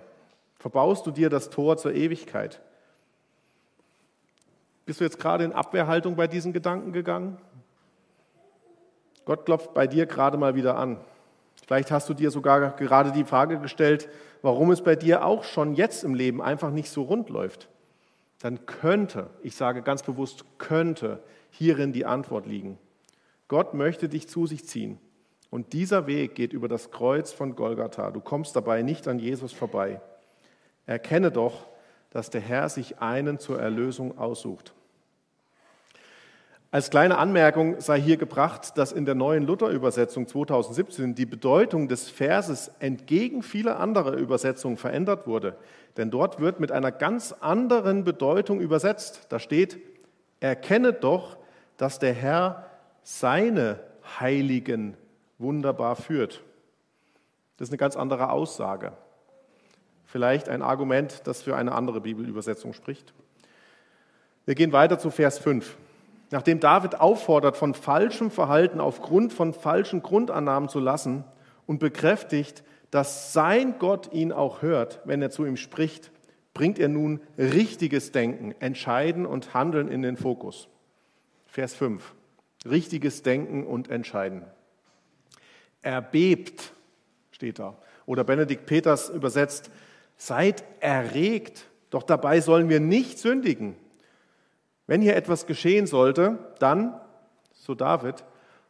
[0.58, 2.62] Verbaust du dir das Tor zur Ewigkeit.
[4.86, 7.40] Bist du jetzt gerade in Abwehrhaltung bei diesen Gedanken gegangen?
[9.26, 10.98] Gott klopft bei dir gerade mal wieder an.
[11.68, 14.08] Vielleicht hast du dir sogar gerade die Frage gestellt,
[14.42, 17.68] warum es bei dir auch schon jetzt im Leben einfach nicht so rund läuft,
[18.42, 22.78] dann könnte, ich sage ganz bewusst könnte, hierin die Antwort liegen.
[23.48, 25.00] Gott möchte dich zu sich ziehen.
[25.50, 28.10] Und dieser Weg geht über das Kreuz von Golgatha.
[28.12, 30.02] Du kommst dabei nicht an Jesus vorbei.
[30.86, 31.68] Erkenne doch,
[32.10, 34.74] dass der Herr sich einen zur Erlösung aussucht.
[36.74, 42.10] Als kleine Anmerkung sei hier gebracht, dass in der neuen Luther-Übersetzung 2017 die Bedeutung des
[42.10, 45.58] Verses entgegen vieler anderer Übersetzungen verändert wurde.
[45.98, 49.26] Denn dort wird mit einer ganz anderen Bedeutung übersetzt.
[49.28, 49.80] Da steht,
[50.40, 51.38] erkenne doch,
[51.76, 52.66] dass der Herr
[53.04, 53.82] seine
[54.22, 54.96] Heiligen
[55.40, 56.42] wunderbar führt.
[57.58, 58.94] Das ist eine ganz andere Aussage.
[60.06, 63.14] Vielleicht ein Argument, das für eine andere Bibelübersetzung spricht.
[64.46, 65.78] Wir gehen weiter zu Vers 5
[66.32, 71.24] nachdem David auffordert, von falschem Verhalten aufgrund von falschen Grundannahmen zu lassen
[71.68, 76.12] und bekräftigt, dass sein Gott ihn auch hört, wenn er zu ihm spricht,
[76.54, 80.68] bringt er nun richtiges Denken, Entscheiden und Handeln in den Fokus.
[81.46, 82.14] Vers 5.
[82.70, 84.44] Richtiges Denken und Entscheiden.
[85.82, 86.74] Erbebt
[87.32, 87.78] steht da.
[88.06, 89.72] Oder Benedikt Peters übersetzt,
[90.18, 93.76] seid erregt, doch dabei sollen wir nicht sündigen.
[94.92, 96.94] Wenn hier etwas geschehen sollte, dann,
[97.54, 98.26] so David,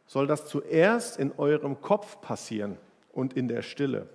[0.06, 2.76] soll das zuerst in eurem Kopf passieren
[3.10, 4.06] und in der Stille.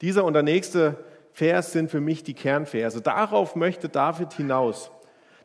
[0.00, 0.96] Dieser und der nächste
[1.32, 3.00] Vers sind für mich die Kernverse.
[3.00, 4.90] Darauf möchte David hinaus,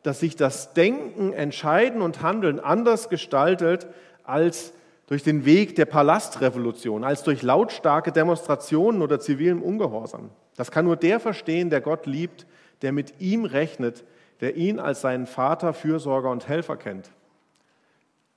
[0.02, 3.86] dass sich das Denken, Entscheiden und Handeln anders gestaltet
[4.24, 4.72] als
[5.06, 10.30] durch den Weg der Palastrevolution, als durch lautstarke Demonstrationen oder zivilem Ungehorsam.
[10.56, 12.48] Das kann nur der verstehen, der Gott liebt,
[12.82, 14.02] der mit ihm rechnet,
[14.44, 17.10] der ihn als seinen Vater, Fürsorger und Helfer kennt.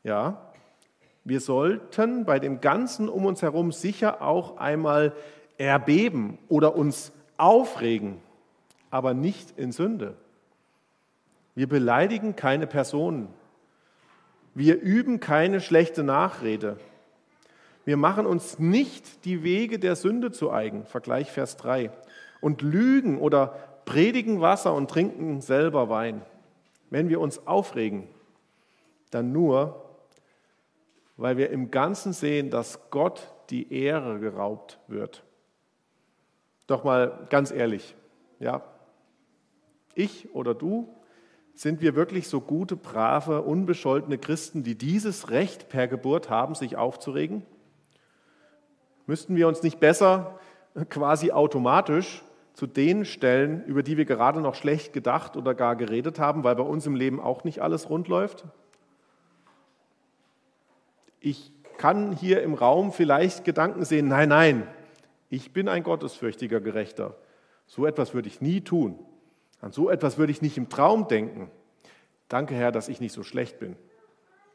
[0.03, 0.53] Ja,
[1.25, 5.13] wir sollten bei dem Ganzen um uns herum sicher auch einmal
[5.57, 8.21] erbeben oder uns aufregen,
[8.89, 10.15] aber nicht in Sünde.
[11.55, 13.27] Wir beleidigen keine Personen.
[14.53, 16.77] Wir üben keine schlechte Nachrede.
[17.83, 21.91] Wir machen uns nicht die Wege der Sünde zu eigen, Vergleich Vers 3,
[22.39, 26.21] und lügen oder predigen Wasser und trinken selber Wein.
[26.89, 28.07] Wenn wir uns aufregen,
[29.11, 29.97] dann nur,
[31.15, 35.23] weil wir im Ganzen sehen, dass Gott die Ehre geraubt wird.
[36.67, 37.95] Doch mal ganz ehrlich,
[38.39, 38.61] ja,
[39.95, 40.93] ich oder du,
[41.53, 46.75] sind wir wirklich so gute, brave, unbescholtene Christen, die dieses Recht per Geburt haben, sich
[46.75, 47.41] aufzuregen?
[49.05, 50.37] Müssten wir uns nicht besser
[50.89, 52.21] quasi automatisch
[52.57, 56.55] zu denen stellen, über die wir gerade noch schlecht gedacht oder gar geredet haben, weil
[56.55, 58.45] bei uns im Leben auch nicht alles rund läuft?
[61.19, 64.67] Ich kann hier im Raum vielleicht Gedanken sehen, nein, nein,
[65.29, 67.15] ich bin ein gottesfürchtiger Gerechter.
[67.67, 68.97] So etwas würde ich nie tun.
[69.61, 71.51] An so etwas würde ich nicht im Traum denken.
[72.27, 73.75] Danke, Herr, dass ich nicht so schlecht bin,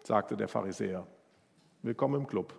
[0.02, 1.06] sagte der Pharisäer.
[1.82, 2.52] Willkommen im Club.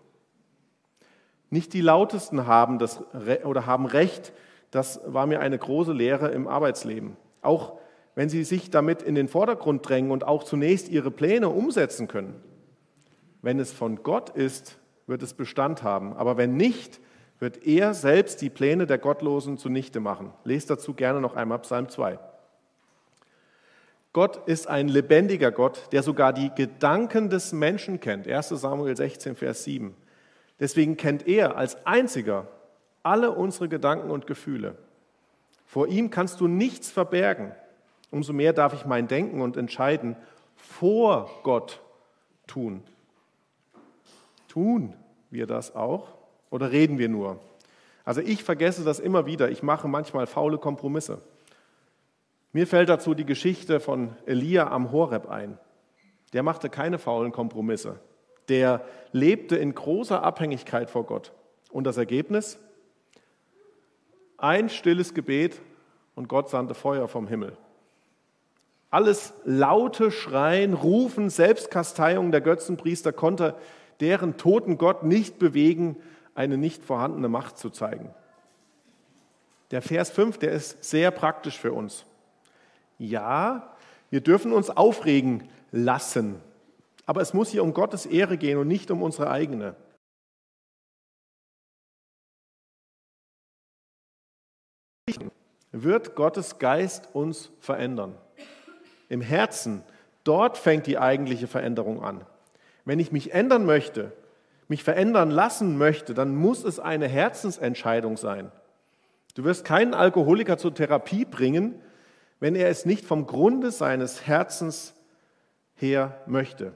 [1.49, 3.03] Nicht die Lautesten haben das
[3.43, 4.32] oder haben Recht.
[4.73, 7.15] Das war mir eine große Lehre im Arbeitsleben.
[7.43, 7.77] Auch
[8.15, 12.41] wenn sie sich damit in den Vordergrund drängen und auch zunächst ihre Pläne umsetzen können.
[13.43, 16.13] Wenn es von Gott ist, wird es Bestand haben.
[16.13, 16.99] Aber wenn nicht,
[17.38, 20.33] wird er selbst die Pläne der Gottlosen zunichte machen.
[20.43, 22.17] Lest dazu gerne noch einmal Psalm 2.
[24.12, 28.27] Gott ist ein lebendiger Gott, der sogar die Gedanken des Menschen kennt.
[28.27, 29.93] 1 Samuel 16, Vers 7.
[30.59, 32.47] Deswegen kennt er als einziger
[33.03, 34.75] alle unsere Gedanken und Gefühle.
[35.65, 37.51] Vor ihm kannst du nichts verbergen.
[38.11, 40.15] Umso mehr darf ich mein Denken und Entscheiden
[40.55, 41.81] vor Gott
[42.47, 42.83] tun.
[44.47, 44.93] Tun
[45.31, 46.13] wir das auch?
[46.49, 47.39] Oder reden wir nur?
[48.05, 49.49] Also ich vergesse das immer wieder.
[49.49, 51.21] Ich mache manchmal faule Kompromisse.
[52.51, 55.57] Mir fällt dazu die Geschichte von Elia am Horeb ein.
[56.33, 57.99] Der machte keine faulen Kompromisse.
[58.49, 61.31] Der lebte in großer Abhängigkeit vor Gott.
[61.71, 62.59] Und das Ergebnis?
[64.43, 65.62] Ein stilles Gebet
[66.15, 67.56] und Gott sandte Feuer vom Himmel.
[68.89, 73.56] Alles laute Schreien, Rufen, Selbstkasteiung der Götzenpriester konnte
[74.01, 75.95] deren toten Gott nicht bewegen,
[76.36, 78.13] eine nicht vorhandene Macht zu zeigen.
[79.71, 82.06] Der Vers 5, der ist sehr praktisch für uns.
[82.99, 83.73] Ja,
[84.10, 86.36] wir dürfen uns aufregen lassen,
[87.06, 89.77] aber es muss hier um Gottes Ehre gehen und nicht um unsere eigene.
[95.73, 98.15] Wird Gottes Geist uns verändern?
[99.09, 99.81] Im Herzen,
[100.23, 102.23] dort fängt die eigentliche Veränderung an.
[102.86, 104.12] Wenn ich mich ändern möchte,
[104.67, 108.51] mich verändern lassen möchte, dann muss es eine Herzensentscheidung sein.
[109.33, 111.81] Du wirst keinen Alkoholiker zur Therapie bringen,
[112.39, 114.93] wenn er es nicht vom Grunde seines Herzens
[115.73, 116.73] her möchte.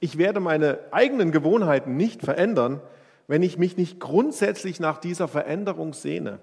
[0.00, 2.80] Ich werde meine eigenen Gewohnheiten nicht verändern,
[3.28, 6.38] wenn ich mich nicht grundsätzlich nach dieser Veränderung sehne.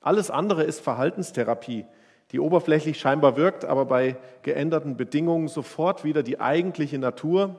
[0.00, 1.84] Alles andere ist Verhaltenstherapie,
[2.32, 7.56] die oberflächlich scheinbar wirkt, aber bei geänderten Bedingungen sofort wieder die eigentliche Natur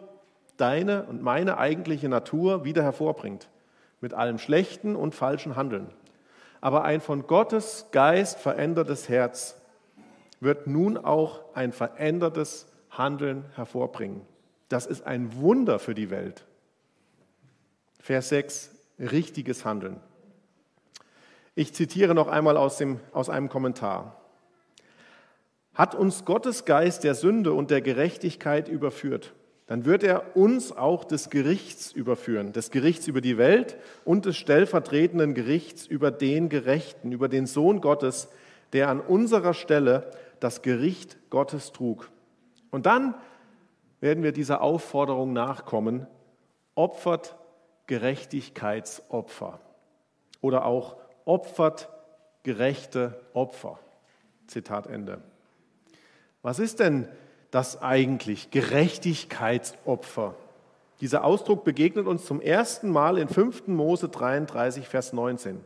[0.58, 3.50] deine und meine eigentliche Natur wieder hervorbringt,
[4.00, 5.88] mit allem schlechten und falschen Handeln.
[6.62, 9.60] Aber ein von Gottes Geist verändertes Herz
[10.40, 14.22] wird nun auch ein verändertes Handeln hervorbringen.
[14.70, 16.46] Das ist ein Wunder für die Welt.
[18.00, 20.00] Vers 6, richtiges Handeln.
[21.56, 24.22] Ich zitiere noch einmal aus, dem, aus einem Kommentar.
[25.74, 29.34] Hat uns Gottes Geist der Sünde und der Gerechtigkeit überführt,
[29.68, 34.36] dann wird er uns auch des Gerichts überführen, des Gerichts über die Welt und des
[34.36, 38.28] stellvertretenden Gerichts über den Gerechten, über den Sohn Gottes,
[38.74, 40.12] der an unserer Stelle
[40.42, 42.12] das Gericht Gottes trug.
[42.70, 43.16] Und dann
[44.02, 46.06] werden wir dieser Aufforderung nachkommen,
[46.76, 47.38] opfert
[47.88, 49.62] Gerechtigkeitsopfer
[50.42, 51.90] oder auch opfert
[52.44, 53.80] gerechte Opfer.
[54.48, 55.22] Zitat Ende.
[56.42, 57.08] Was ist denn
[57.52, 60.34] das eigentlich Gerechtigkeitsopfer.
[61.02, 63.68] Dieser Ausdruck begegnet uns zum ersten Mal in 5.
[63.68, 65.62] Mose 33, Vers 19.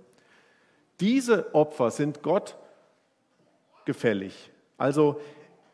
[0.99, 2.57] Diese Opfer sind Gott
[3.85, 4.51] gefällig.
[4.77, 5.19] Also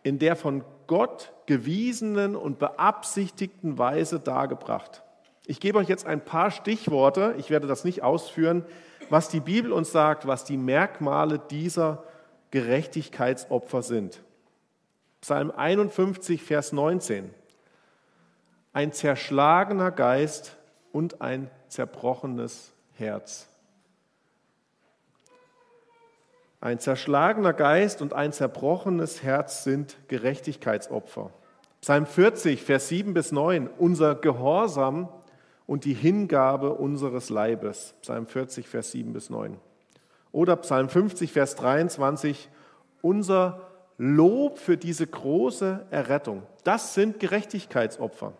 [0.04, 5.04] in der von Gott gewiesenen und beabsichtigten Weise dargebracht.
[5.46, 8.66] Ich gebe euch jetzt ein paar Stichworte, ich werde das nicht ausführen,
[9.12, 12.04] was die Bibel uns sagt, was die Merkmale dieser
[12.52, 14.24] Gerechtigkeitsopfer sind.
[15.20, 17.30] Psalm 51, Vers 19.
[18.72, 20.56] Ein zerschlagener Geist
[20.94, 23.50] und ein zerbrochenes Herz.
[26.62, 31.32] Ein zerschlagener Geist und ein zerbrochenes Herz sind Gerechtigkeitsopfer.
[31.82, 35.10] Psalm 40, Vers 7 bis 9, unser Gehorsam
[35.72, 37.96] und die Hingabe unseres Leibes.
[38.02, 39.56] Psalm 40, Vers 7 bis 9.
[40.34, 42.50] Oder Psalm 50, Vers 23,
[43.02, 46.44] unser Lob für diese große Errettung.
[46.66, 48.34] Das sind Gerechtigkeitsopfer.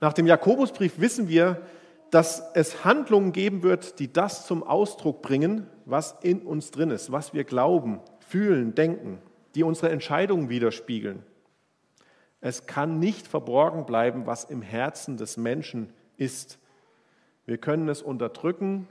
[0.00, 1.62] Nach dem Jakobusbrief wissen wir,
[2.10, 7.12] dass es Handlungen geben wird, die das zum Ausdruck bringen, was in uns drin ist,
[7.12, 9.20] was wir glauben, fühlen, denken,
[9.54, 11.22] die unsere Entscheidungen widerspiegeln.
[12.42, 16.58] Es kann nicht verborgen bleiben, was im Herzen des Menschen ist.
[17.46, 18.88] Wir können es unterdrücken,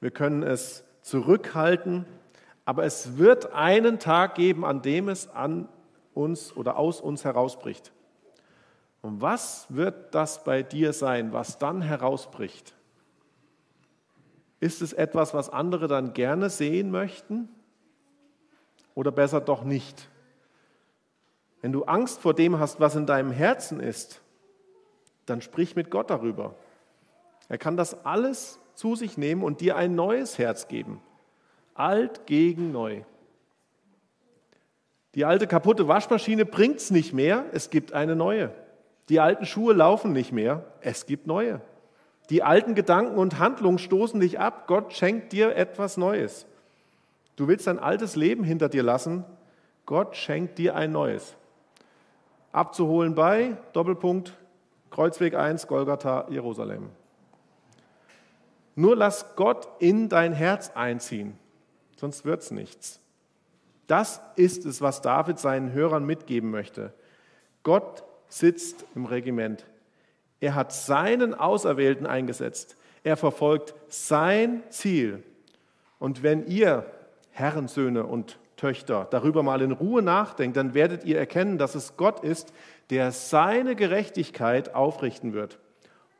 [0.00, 2.04] wir können es zurückhalten,
[2.66, 5.66] aber es wird einen Tag geben, an dem es an
[6.12, 7.90] uns oder aus uns herausbricht.
[9.00, 12.74] Und was wird das bei dir sein, was dann herausbricht?
[14.60, 17.48] Ist es etwas, was andere dann gerne sehen möchten?
[18.94, 20.10] Oder besser doch nicht?
[21.62, 24.20] Wenn du Angst vor dem hast, was in deinem Herzen ist,
[25.26, 26.54] dann sprich mit Gott darüber.
[27.48, 31.00] Er kann das alles zu sich nehmen und dir ein neues Herz geben.
[31.74, 33.02] Alt gegen neu.
[35.14, 38.52] Die alte kaputte Waschmaschine bringt es nicht mehr, es gibt eine neue.
[39.08, 41.60] Die alten Schuhe laufen nicht mehr, es gibt neue.
[42.30, 46.46] Die alten Gedanken und Handlungen stoßen dich ab, Gott schenkt dir etwas Neues.
[47.34, 49.24] Du willst dein altes Leben hinter dir lassen,
[49.84, 51.36] Gott schenkt dir ein neues.
[52.52, 54.36] Abzuholen bei, Doppelpunkt,
[54.90, 56.90] Kreuzweg 1, Golgatha, Jerusalem.
[58.74, 61.38] Nur lass Gott in dein Herz einziehen,
[61.96, 63.00] sonst wird es nichts.
[63.86, 66.92] Das ist es, was David seinen Hörern mitgeben möchte.
[67.62, 69.66] Gott sitzt im Regiment.
[70.40, 72.76] Er hat seinen Auserwählten eingesetzt.
[73.02, 75.22] Er verfolgt sein Ziel.
[75.98, 76.86] Und wenn ihr,
[77.32, 82.20] Herrensöhne und Töchter, darüber mal in Ruhe nachdenkt, dann werdet ihr erkennen, dass es Gott
[82.20, 82.52] ist,
[82.90, 85.58] der seine Gerechtigkeit aufrichten wird,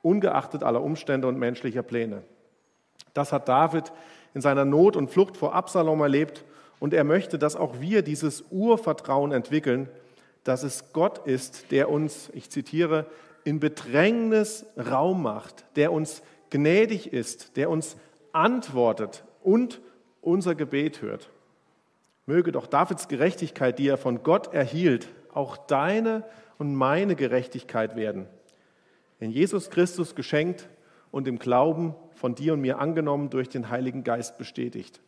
[0.00, 2.22] ungeachtet aller Umstände und menschlicher Pläne.
[3.12, 3.92] Das hat David
[4.33, 6.46] in seiner Not und Flucht vor Absalom erlebt
[6.79, 9.90] und er möchte, dass auch wir dieses Urvertrauen entwickeln,
[10.42, 13.05] dass es Gott ist, der uns, ich zitiere,
[13.44, 17.98] in Bedrängnis Raum macht, der uns gnädig ist, der uns
[18.33, 19.83] antwortet und
[20.22, 21.29] unser Gebet hört.
[22.31, 26.23] Möge doch Davids Gerechtigkeit, die er von Gott erhielt, auch deine
[26.59, 28.29] und meine Gerechtigkeit werden.
[29.19, 30.69] In Jesus Christus geschenkt
[31.11, 35.01] und im Glauben von dir und mir angenommen durch den Heiligen Geist bestätigt.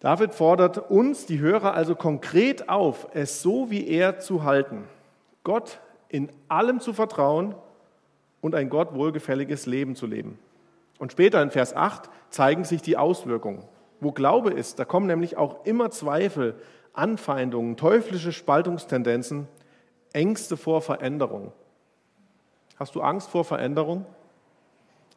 [0.00, 4.84] David fordert uns, die Hörer, also konkret auf, es so wie er zu halten.
[5.44, 7.54] Gott in allem zu vertrauen
[8.40, 10.38] und ein Gott wohlgefälliges Leben zu leben.
[10.98, 13.62] Und später in Vers 8 zeigen sich die Auswirkungen.
[14.00, 16.54] Wo Glaube ist, da kommen nämlich auch immer Zweifel,
[16.92, 19.48] Anfeindungen, teuflische Spaltungstendenzen,
[20.12, 21.52] Ängste vor Veränderung.
[22.78, 24.06] Hast du Angst vor Veränderung?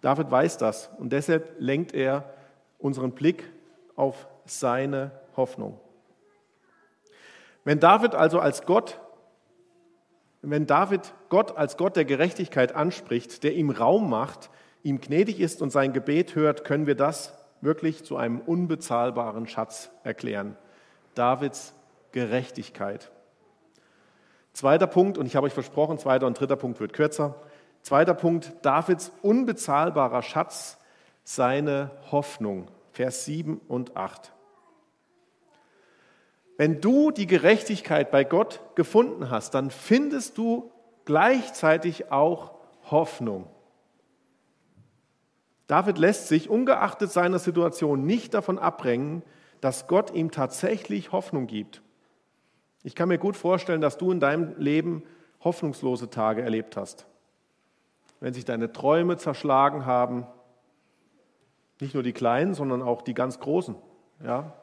[0.02, 2.34] David weiß das und deshalb lenkt er
[2.80, 3.44] unseren Blick
[3.96, 5.80] auf seine Hoffnung.
[7.64, 9.00] Wenn David also als Gott,
[10.42, 14.50] wenn David Gott als Gott der Gerechtigkeit anspricht, der ihm Raum macht,
[14.82, 19.90] ihm gnädig ist und sein Gebet hört, können wir das wirklich zu einem unbezahlbaren Schatz
[20.04, 20.58] erklären.
[21.16, 21.74] Davids
[22.12, 23.12] Gerechtigkeit.
[24.54, 27.36] Zweiter Punkt, und ich habe euch versprochen, zweiter und dritter Punkt wird kürzer.
[27.82, 30.78] Zweiter Punkt, Davids unbezahlbarer Schatz,
[31.24, 32.68] seine Hoffnung.
[32.92, 34.34] Vers 7 und 8.
[36.58, 40.72] Wenn du die Gerechtigkeit bei Gott gefunden hast, dann findest du
[41.06, 42.52] gleichzeitig auch
[42.92, 43.48] Hoffnung.
[45.72, 49.24] David lässt sich ungeachtet seiner Situation nicht davon abbringen,
[49.62, 51.82] dass Gott ihm tatsächlich Hoffnung gibt.
[52.84, 55.04] Ich kann mir gut vorstellen, dass du in deinem Leben
[55.40, 57.06] hoffnungslose Tage erlebt hast.
[58.20, 60.28] Wenn sich deine Träume zerschlagen haben,
[61.80, 63.78] nicht nur die kleinen, sondern auch die ganz großen.
[64.26, 64.54] Ja?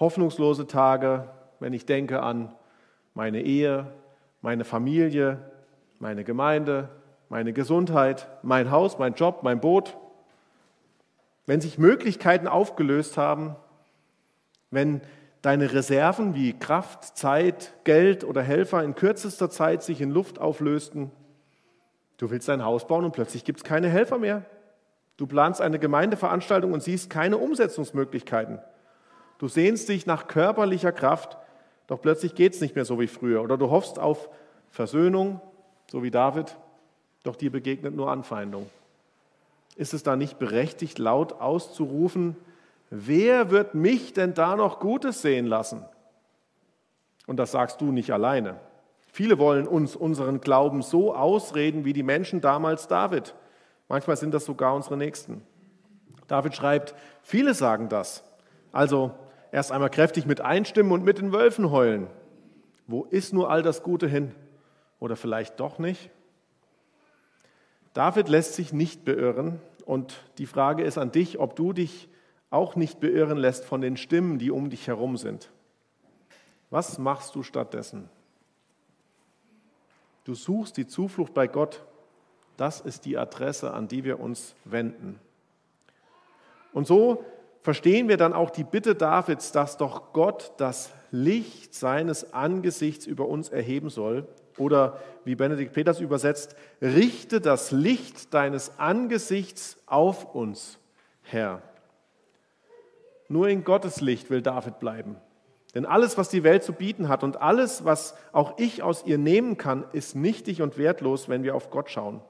[0.00, 1.30] Hoffnungslose Tage,
[1.60, 2.52] wenn ich denke an
[3.14, 3.86] meine Ehe,
[4.42, 5.48] meine Familie,
[6.00, 6.88] meine Gemeinde,
[7.34, 9.96] meine Gesundheit, mein Haus, mein Job, mein Boot,
[11.46, 13.56] wenn sich Möglichkeiten aufgelöst haben,
[14.70, 15.00] wenn
[15.42, 21.10] deine Reserven wie Kraft, Zeit, Geld oder Helfer in kürzester Zeit sich in Luft auflösten.
[22.18, 24.44] Du willst ein Haus bauen und plötzlich gibt es keine Helfer mehr.
[25.16, 28.60] Du planst eine Gemeindeveranstaltung und siehst keine Umsetzungsmöglichkeiten.
[29.38, 31.36] Du sehnst dich nach körperlicher Kraft,
[31.88, 33.42] doch plötzlich geht es nicht mehr so wie früher.
[33.42, 34.30] Oder du hoffst auf
[34.70, 35.40] Versöhnung,
[35.90, 36.56] so wie David,
[37.24, 38.70] doch dir begegnet nur Anfeindung.
[39.76, 42.36] Ist es da nicht berechtigt, laut auszurufen,
[42.90, 45.84] wer wird mich denn da noch Gutes sehen lassen?
[47.26, 48.60] Und das sagst du nicht alleine.
[49.10, 53.34] Viele wollen uns unseren Glauben so ausreden wie die Menschen damals David.
[53.88, 55.42] Manchmal sind das sogar unsere Nächsten.
[56.26, 58.22] David schreibt, viele sagen das.
[58.72, 59.12] Also
[59.50, 62.08] erst einmal kräftig mit einstimmen und mit den Wölfen heulen.
[62.86, 64.34] Wo ist nur all das Gute hin?
[65.00, 66.10] Oder vielleicht doch nicht?
[67.94, 72.08] David lässt sich nicht beirren und die Frage ist an dich, ob du dich
[72.50, 75.50] auch nicht beirren lässt von den Stimmen, die um dich herum sind.
[76.70, 78.08] Was machst du stattdessen?
[80.24, 81.84] Du suchst die Zuflucht bei Gott.
[82.56, 85.20] Das ist die Adresse, an die wir uns wenden.
[86.72, 87.24] Und so
[87.62, 93.28] verstehen wir dann auch die Bitte Davids, dass doch Gott das Licht seines Angesichts über
[93.28, 94.26] uns erheben soll.
[94.58, 100.78] Oder wie Benedikt Peters übersetzt, richte das Licht deines Angesichts auf uns,
[101.22, 101.62] Herr.
[103.28, 105.16] Nur in Gottes Licht will David bleiben.
[105.74, 109.18] Denn alles, was die Welt zu bieten hat und alles, was auch ich aus ihr
[109.18, 112.20] nehmen kann, ist nichtig und wertlos, wenn wir auf Gott schauen.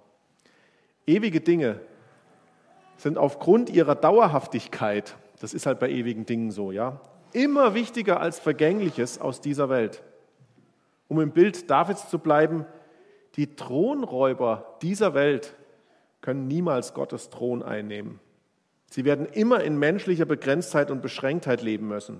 [1.06, 1.80] Ewige Dinge
[2.96, 7.00] sind aufgrund ihrer Dauerhaftigkeit, das ist halt bei ewigen Dingen so, ja,
[7.32, 10.02] immer wichtiger als Vergängliches aus dieser Welt.
[11.14, 12.66] Um im Bild Davids zu bleiben,
[13.36, 15.54] die Thronräuber dieser Welt
[16.20, 18.18] können niemals Gottes Thron einnehmen.
[18.90, 22.18] Sie werden immer in menschlicher Begrenztheit und Beschränktheit leben müssen.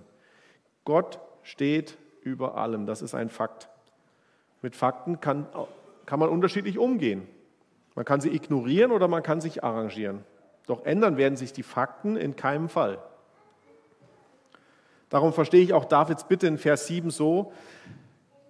[0.85, 3.69] Gott steht über allem, das ist ein Fakt.
[4.63, 5.49] Mit Fakten kann,
[6.07, 7.27] kann man unterschiedlich umgehen.
[7.97, 10.23] Man kann sie ignorieren oder man kann sich arrangieren.
[10.69, 13.03] Doch ändern werden sich die Fakten in keinem Fall.
[15.09, 17.53] Darum verstehe ich auch Davids Bitte in Vers 7 so,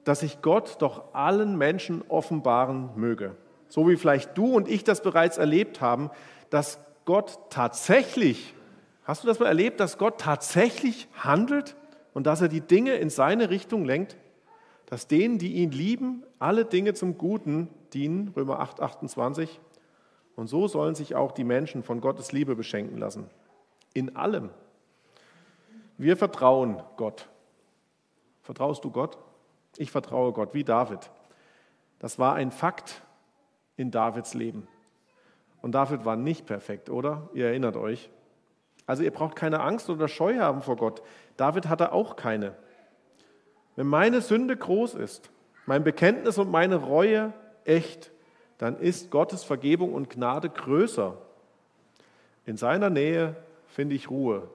[0.05, 3.37] dass sich Gott doch allen Menschen offenbaren möge.
[3.69, 6.11] So wie vielleicht du und ich das bereits erlebt haben,
[6.51, 8.55] dass Gott tatsächlich,
[9.05, 11.77] hast du das mal erlebt, dass Gott tatsächlich handelt
[12.13, 14.17] und dass er die Dinge in seine Richtung lenkt?
[14.87, 19.61] Dass denen, die ihn lieben, alle Dinge zum Guten dienen, Römer 8, 28.
[20.37, 23.29] Und so sollen sich auch die Menschen von Gottes Liebe beschenken lassen.
[23.95, 24.51] In allem.
[25.97, 27.29] Wir vertrauen Gott.
[28.43, 29.17] Vertraust du Gott?
[29.77, 31.11] Ich vertraue Gott, wie David.
[31.99, 33.03] Das war ein Fakt
[33.77, 34.69] in Davids Leben.
[35.63, 37.29] Und David war nicht perfekt, oder?
[37.33, 38.11] Ihr erinnert euch.
[38.87, 41.03] Also ihr braucht keine Angst oder Scheu haben vor Gott.
[41.37, 42.55] David hatte auch keine.
[43.77, 45.31] Wenn meine Sünde groß ist,
[45.67, 47.33] mein Bekenntnis und meine Reue
[47.65, 48.13] echt,
[48.59, 51.17] dann ist Gottes Vergebung und Gnade größer.
[52.47, 53.35] In seiner Nähe
[53.69, 54.49] finde ich Ruhe,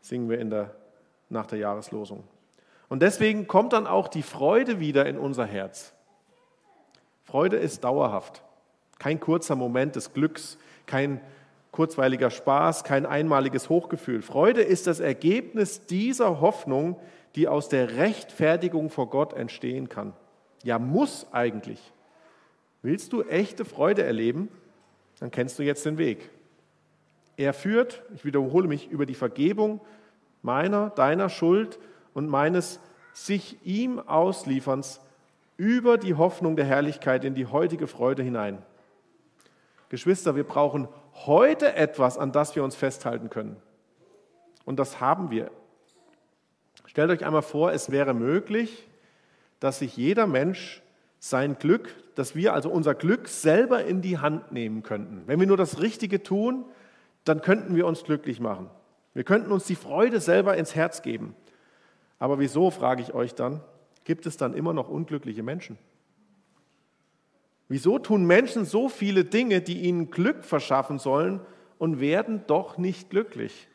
[0.00, 0.74] singen wir in der,
[1.30, 2.22] nach der Jahreslosung.
[2.88, 5.92] Und deswegen kommt dann auch die Freude wieder in unser Herz.
[7.24, 8.42] Freude ist dauerhaft.
[8.98, 11.20] Kein kurzer Moment des Glücks, kein
[11.72, 14.22] kurzweiliger Spaß, kein einmaliges Hochgefühl.
[14.22, 16.98] Freude ist das Ergebnis dieser Hoffnung,
[17.34, 20.14] die aus der Rechtfertigung vor Gott entstehen kann.
[20.62, 21.92] Ja, muss eigentlich.
[22.82, 24.48] Willst du echte Freude erleben,
[25.18, 26.30] dann kennst du jetzt den Weg.
[27.36, 29.80] Er führt, ich wiederhole mich, über die Vergebung
[30.42, 31.78] meiner, deiner Schuld
[32.16, 32.80] und meines
[33.12, 35.02] sich ihm auslieferns
[35.58, 38.62] über die Hoffnung der Herrlichkeit in die heutige Freude hinein.
[39.90, 43.58] Geschwister, wir brauchen heute etwas, an das wir uns festhalten können.
[44.64, 45.50] Und das haben wir.
[46.86, 48.88] Stellt euch einmal vor, es wäre möglich,
[49.60, 50.82] dass sich jeder Mensch
[51.18, 55.22] sein Glück, dass wir also unser Glück selber in die Hand nehmen könnten.
[55.26, 56.64] Wenn wir nur das Richtige tun,
[57.24, 58.70] dann könnten wir uns glücklich machen.
[59.12, 61.36] Wir könnten uns die Freude selber ins Herz geben.
[62.18, 63.60] Aber wieso, frage ich euch dann,
[64.04, 65.78] gibt es dann immer noch unglückliche Menschen?
[67.68, 71.40] Wieso tun Menschen so viele Dinge, die ihnen Glück verschaffen sollen
[71.78, 73.68] und werden doch nicht glücklich?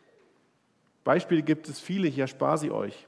[1.03, 3.07] Beispiele gibt es viele, ich erspare sie euch.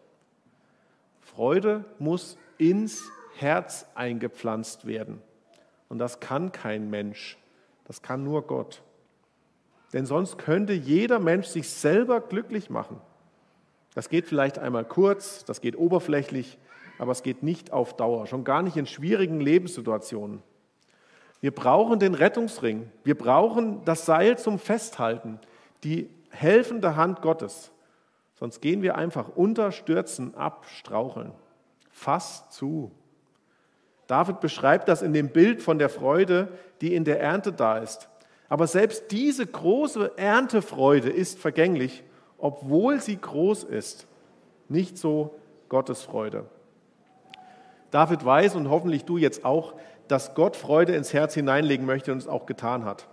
[1.22, 5.22] Freude muss ins Herz eingepflanzt werden.
[5.90, 7.38] Und das kann kein Mensch,
[7.86, 8.84] das kann nur Gott.
[9.94, 13.00] Denn sonst könnte jeder Mensch sich selber glücklich machen.
[13.96, 16.58] Das geht vielleicht einmal kurz, das geht oberflächlich,
[16.98, 20.42] aber es geht nicht auf Dauer, schon gar nicht in schwierigen Lebenssituationen.
[21.44, 22.90] Wir brauchen den Rettungsring.
[23.04, 25.40] Wir brauchen das Seil zum Festhalten.
[25.84, 27.70] die helfende Hand Gottes.
[28.36, 31.34] Sonst gehen wir einfach unter, stürzen ab, straucheln.
[31.92, 32.92] Fass zu.
[34.08, 36.48] David beschreibt das in dem Bild von der Freude,
[36.80, 38.10] die in der Ernte da ist.
[38.48, 42.04] Aber selbst diese große Erntefreude ist vergänglich,
[42.44, 44.06] obwohl sie groß ist.
[44.68, 45.34] Nicht so
[45.70, 46.46] Gottes Freude.
[47.90, 49.76] David weiß und hoffentlich du jetzt auch,
[50.10, 53.08] dass Gott Freude ins Herz hineinlegen möchte und es auch getan hat.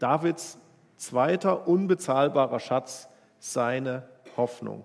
[0.00, 0.58] Davids
[0.96, 3.08] zweiter unbezahlbarer Schatz,
[3.38, 4.84] seine Hoffnung.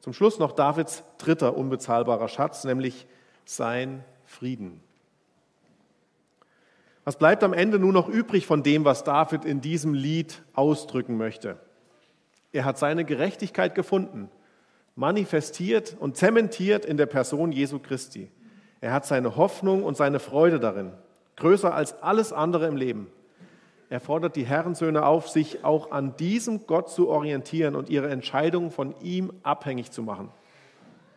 [0.00, 3.06] Zum Schluss noch Davids dritter unbezahlbarer Schatz, nämlich
[3.46, 4.82] sein Frieden.
[7.04, 11.16] Was bleibt am Ende nur noch übrig von dem, was David in diesem Lied ausdrücken
[11.16, 11.58] möchte?
[12.52, 14.30] Er hat seine Gerechtigkeit gefunden,
[14.96, 18.30] manifestiert und zementiert in der Person Jesu Christi.
[18.80, 20.92] Er hat seine Hoffnung und seine Freude darin,
[21.36, 23.08] größer als alles andere im Leben.
[23.90, 28.70] Er fordert die Herrensöhne auf, sich auch an diesem Gott zu orientieren und ihre Entscheidungen
[28.70, 30.30] von ihm abhängig zu machen.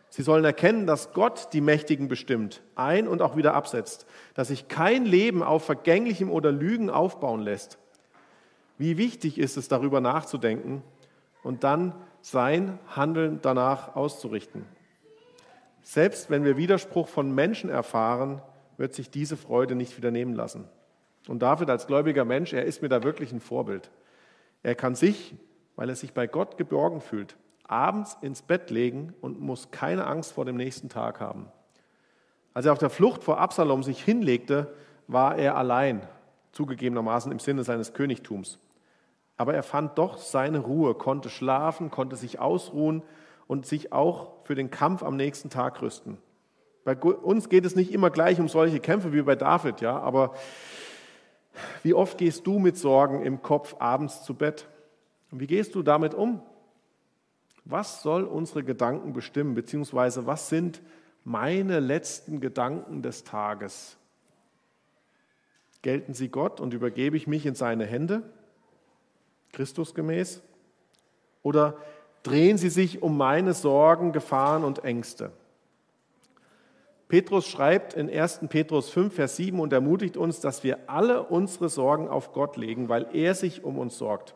[0.08, 4.68] Sie sollen erkennen, dass Gott die Mächtigen bestimmt, ein- und auch wieder absetzt, dass sich
[4.68, 7.78] kein Leben auf Vergänglichem oder Lügen aufbauen lässt.
[8.78, 10.82] Wie wichtig ist es, darüber nachzudenken
[11.42, 14.64] und dann sein Handeln danach auszurichten.
[15.82, 18.40] Selbst wenn wir Widerspruch von Menschen erfahren,
[18.76, 20.68] wird sich diese Freude nicht wieder nehmen lassen.
[21.28, 23.90] Und David als gläubiger Mensch, er ist mir da wirklich ein Vorbild.
[24.62, 25.34] Er kann sich,
[25.76, 30.32] weil er sich bei Gott geborgen fühlt, abends ins Bett legen und muss keine Angst
[30.32, 31.48] vor dem nächsten Tag haben.
[32.54, 34.72] Als er auf der Flucht vor Absalom sich hinlegte,
[35.08, 36.06] war er allein,
[36.52, 38.58] zugegebenermaßen im Sinne seines Königtums.
[39.42, 43.02] Aber er fand doch seine Ruhe, konnte schlafen, konnte sich ausruhen
[43.48, 46.16] und sich auch für den Kampf am nächsten Tag rüsten.
[46.84, 50.34] Bei uns geht es nicht immer gleich um solche Kämpfe wie bei David, ja, aber
[51.82, 54.68] wie oft gehst du mit Sorgen im Kopf abends zu Bett?
[55.32, 56.40] Und wie gehst du damit um?
[57.64, 60.80] Was soll unsere Gedanken bestimmen, beziehungsweise was sind
[61.24, 63.96] meine letzten Gedanken des Tages?
[65.82, 68.22] Gelten sie Gott und übergebe ich mich in seine Hände,
[69.52, 70.42] Christusgemäß?
[71.42, 71.76] Oder
[72.22, 75.32] drehen sie sich um meine Sorgen, Gefahren und Ängste?
[77.08, 78.40] Petrus schreibt in 1.
[78.48, 82.88] Petrus 5, Vers 7 und ermutigt uns, dass wir alle unsere Sorgen auf Gott legen,
[82.88, 84.34] weil er sich um uns sorgt.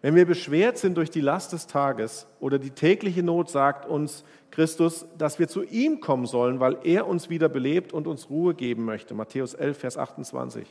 [0.00, 4.24] Wenn wir beschwert sind durch die Last des Tages oder die tägliche Not, sagt uns
[4.50, 8.54] Christus, dass wir zu ihm kommen sollen, weil er uns wieder belebt und uns Ruhe
[8.54, 9.14] geben möchte.
[9.14, 10.66] Matthäus 11, Vers 28.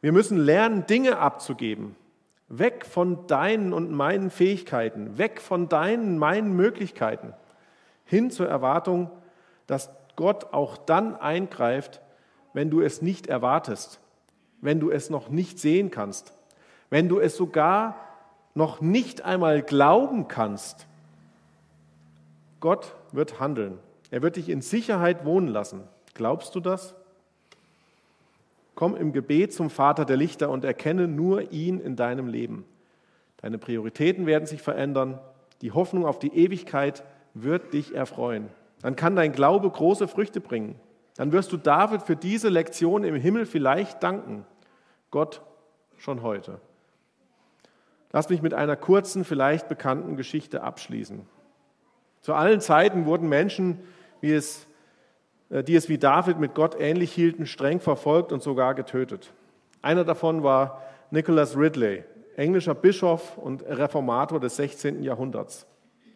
[0.00, 1.94] Wir müssen lernen, Dinge abzugeben.
[2.48, 7.32] Weg von deinen und meinen Fähigkeiten, weg von deinen, meinen Möglichkeiten,
[8.04, 9.10] hin zur Erwartung,
[9.66, 12.00] dass Gott auch dann eingreift,
[12.52, 14.00] wenn du es nicht erwartest,
[14.60, 16.32] wenn du es noch nicht sehen kannst,
[16.90, 17.96] wenn du es sogar
[18.54, 20.86] noch nicht einmal glauben kannst.
[22.60, 23.78] Gott wird handeln.
[24.10, 25.82] Er wird dich in Sicherheit wohnen lassen.
[26.14, 26.94] Glaubst du das?
[28.74, 32.64] Komm im Gebet zum Vater der Lichter und erkenne nur ihn in deinem Leben.
[33.38, 35.20] Deine Prioritäten werden sich verändern.
[35.62, 37.04] Die Hoffnung auf die Ewigkeit
[37.34, 38.48] wird dich erfreuen
[38.84, 40.78] dann kann dein Glaube große Früchte bringen.
[41.16, 44.44] Dann wirst du David für diese Lektion im Himmel vielleicht danken.
[45.10, 45.40] Gott
[45.96, 46.60] schon heute.
[48.12, 51.26] Lass mich mit einer kurzen, vielleicht bekannten Geschichte abschließen.
[52.20, 53.80] Zu allen Zeiten wurden Menschen,
[54.20, 54.66] wie es,
[55.62, 59.32] die es wie David mit Gott ähnlich hielten, streng verfolgt und sogar getötet.
[59.82, 62.04] Einer davon war Nicholas Ridley,
[62.36, 65.02] englischer Bischof und Reformator des 16.
[65.02, 65.66] Jahrhunderts.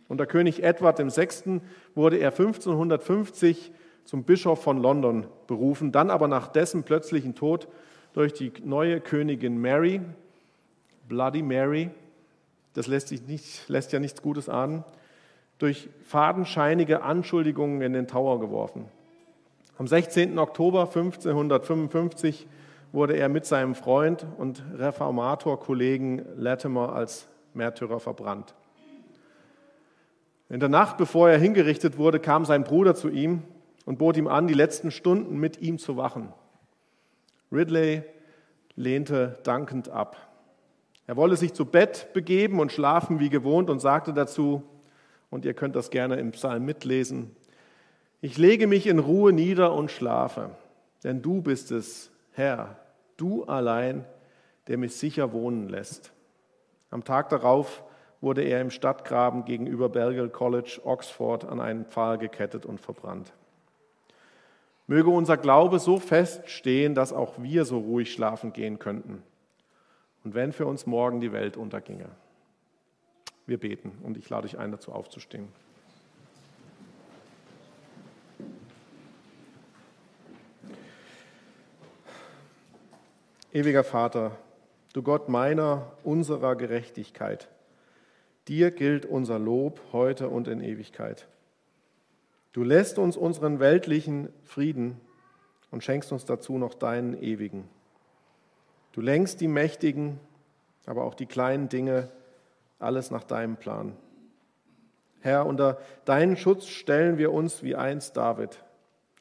[0.08, 1.60] Unter König Edward VI.
[1.94, 3.70] wurde er 1550
[4.04, 7.68] zum Bischof von London berufen, dann aber nach dessen plötzlichen Tod
[8.14, 10.00] durch die neue Königin Mary,
[11.06, 11.90] Bloody Mary,
[12.72, 14.82] das lässt, sich nicht, lässt ja nichts Gutes ahnen,
[15.58, 18.86] durch fadenscheinige Anschuldigungen in den Tower geworfen.
[19.78, 20.36] Am 16.
[20.40, 22.48] Oktober 1555
[22.90, 28.56] wurde er mit seinem Freund und Reformator-Kollegen Latimer als Märtyrer verbrannt.
[30.48, 33.44] In der Nacht, bevor er hingerichtet wurde, kam sein Bruder zu ihm
[33.84, 36.32] und bot ihm an, die letzten Stunden mit ihm zu wachen.
[37.52, 38.02] Ridley
[38.74, 40.16] lehnte dankend ab.
[41.06, 44.64] Er wolle sich zu Bett begeben und schlafen wie gewohnt und sagte dazu,
[45.30, 47.36] und ihr könnt das gerne im Psalm mitlesen,
[48.20, 50.50] ich lege mich in Ruhe nieder und schlafe,
[51.04, 52.76] denn du bist es, Herr,
[53.16, 54.04] du allein,
[54.66, 56.12] der mich sicher wohnen lässt.
[56.90, 57.82] Am Tag darauf
[58.20, 63.32] wurde er im Stadtgraben gegenüber Balliol College, Oxford, an einen Pfahl gekettet und verbrannt.
[64.86, 69.22] Möge unser Glaube so fest stehen, dass auch wir so ruhig schlafen gehen könnten.
[70.24, 72.08] Und wenn für uns morgen die Welt unterginge.
[73.46, 75.48] Wir beten und ich lade dich ein, dazu aufzustehen.
[83.50, 84.36] Ewiger Vater,
[84.92, 87.48] du Gott meiner, unserer Gerechtigkeit,
[88.46, 91.28] dir gilt unser Lob heute und in Ewigkeit.
[92.52, 95.00] Du lässt uns unseren weltlichen Frieden
[95.70, 97.70] und schenkst uns dazu noch deinen ewigen.
[98.92, 100.20] Du lenkst die Mächtigen,
[100.84, 102.10] aber auch die kleinen Dinge,
[102.78, 103.96] alles nach deinem Plan.
[105.20, 108.62] Herr, unter deinen Schutz stellen wir uns wie einst David.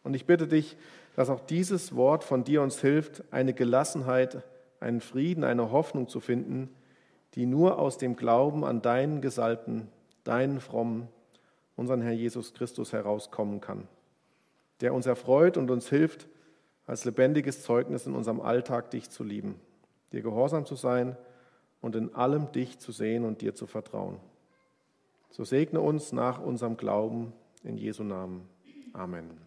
[0.04, 0.76] Und ich bitte dich,
[1.18, 4.44] dass auch dieses Wort von dir uns hilft, eine Gelassenheit,
[4.80, 6.70] einen Frieden, eine Hoffnung zu finden,
[7.34, 9.88] die nur aus dem Glauben an deinen Gesalbten,
[10.24, 11.08] deinen Frommen,
[11.76, 13.88] unseren Herr Jesus Christus herauskommen kann,
[14.82, 16.28] der uns erfreut und uns hilft,
[16.86, 19.56] als lebendiges Zeugnis in unserem Alltag dich zu lieben,
[20.12, 21.18] dir gehorsam zu sein
[21.82, 24.20] und in allem dich zu sehen und dir zu vertrauen.
[25.32, 28.48] So segne uns nach unserem Glauben in Jesu Namen.
[28.94, 29.47] Amen.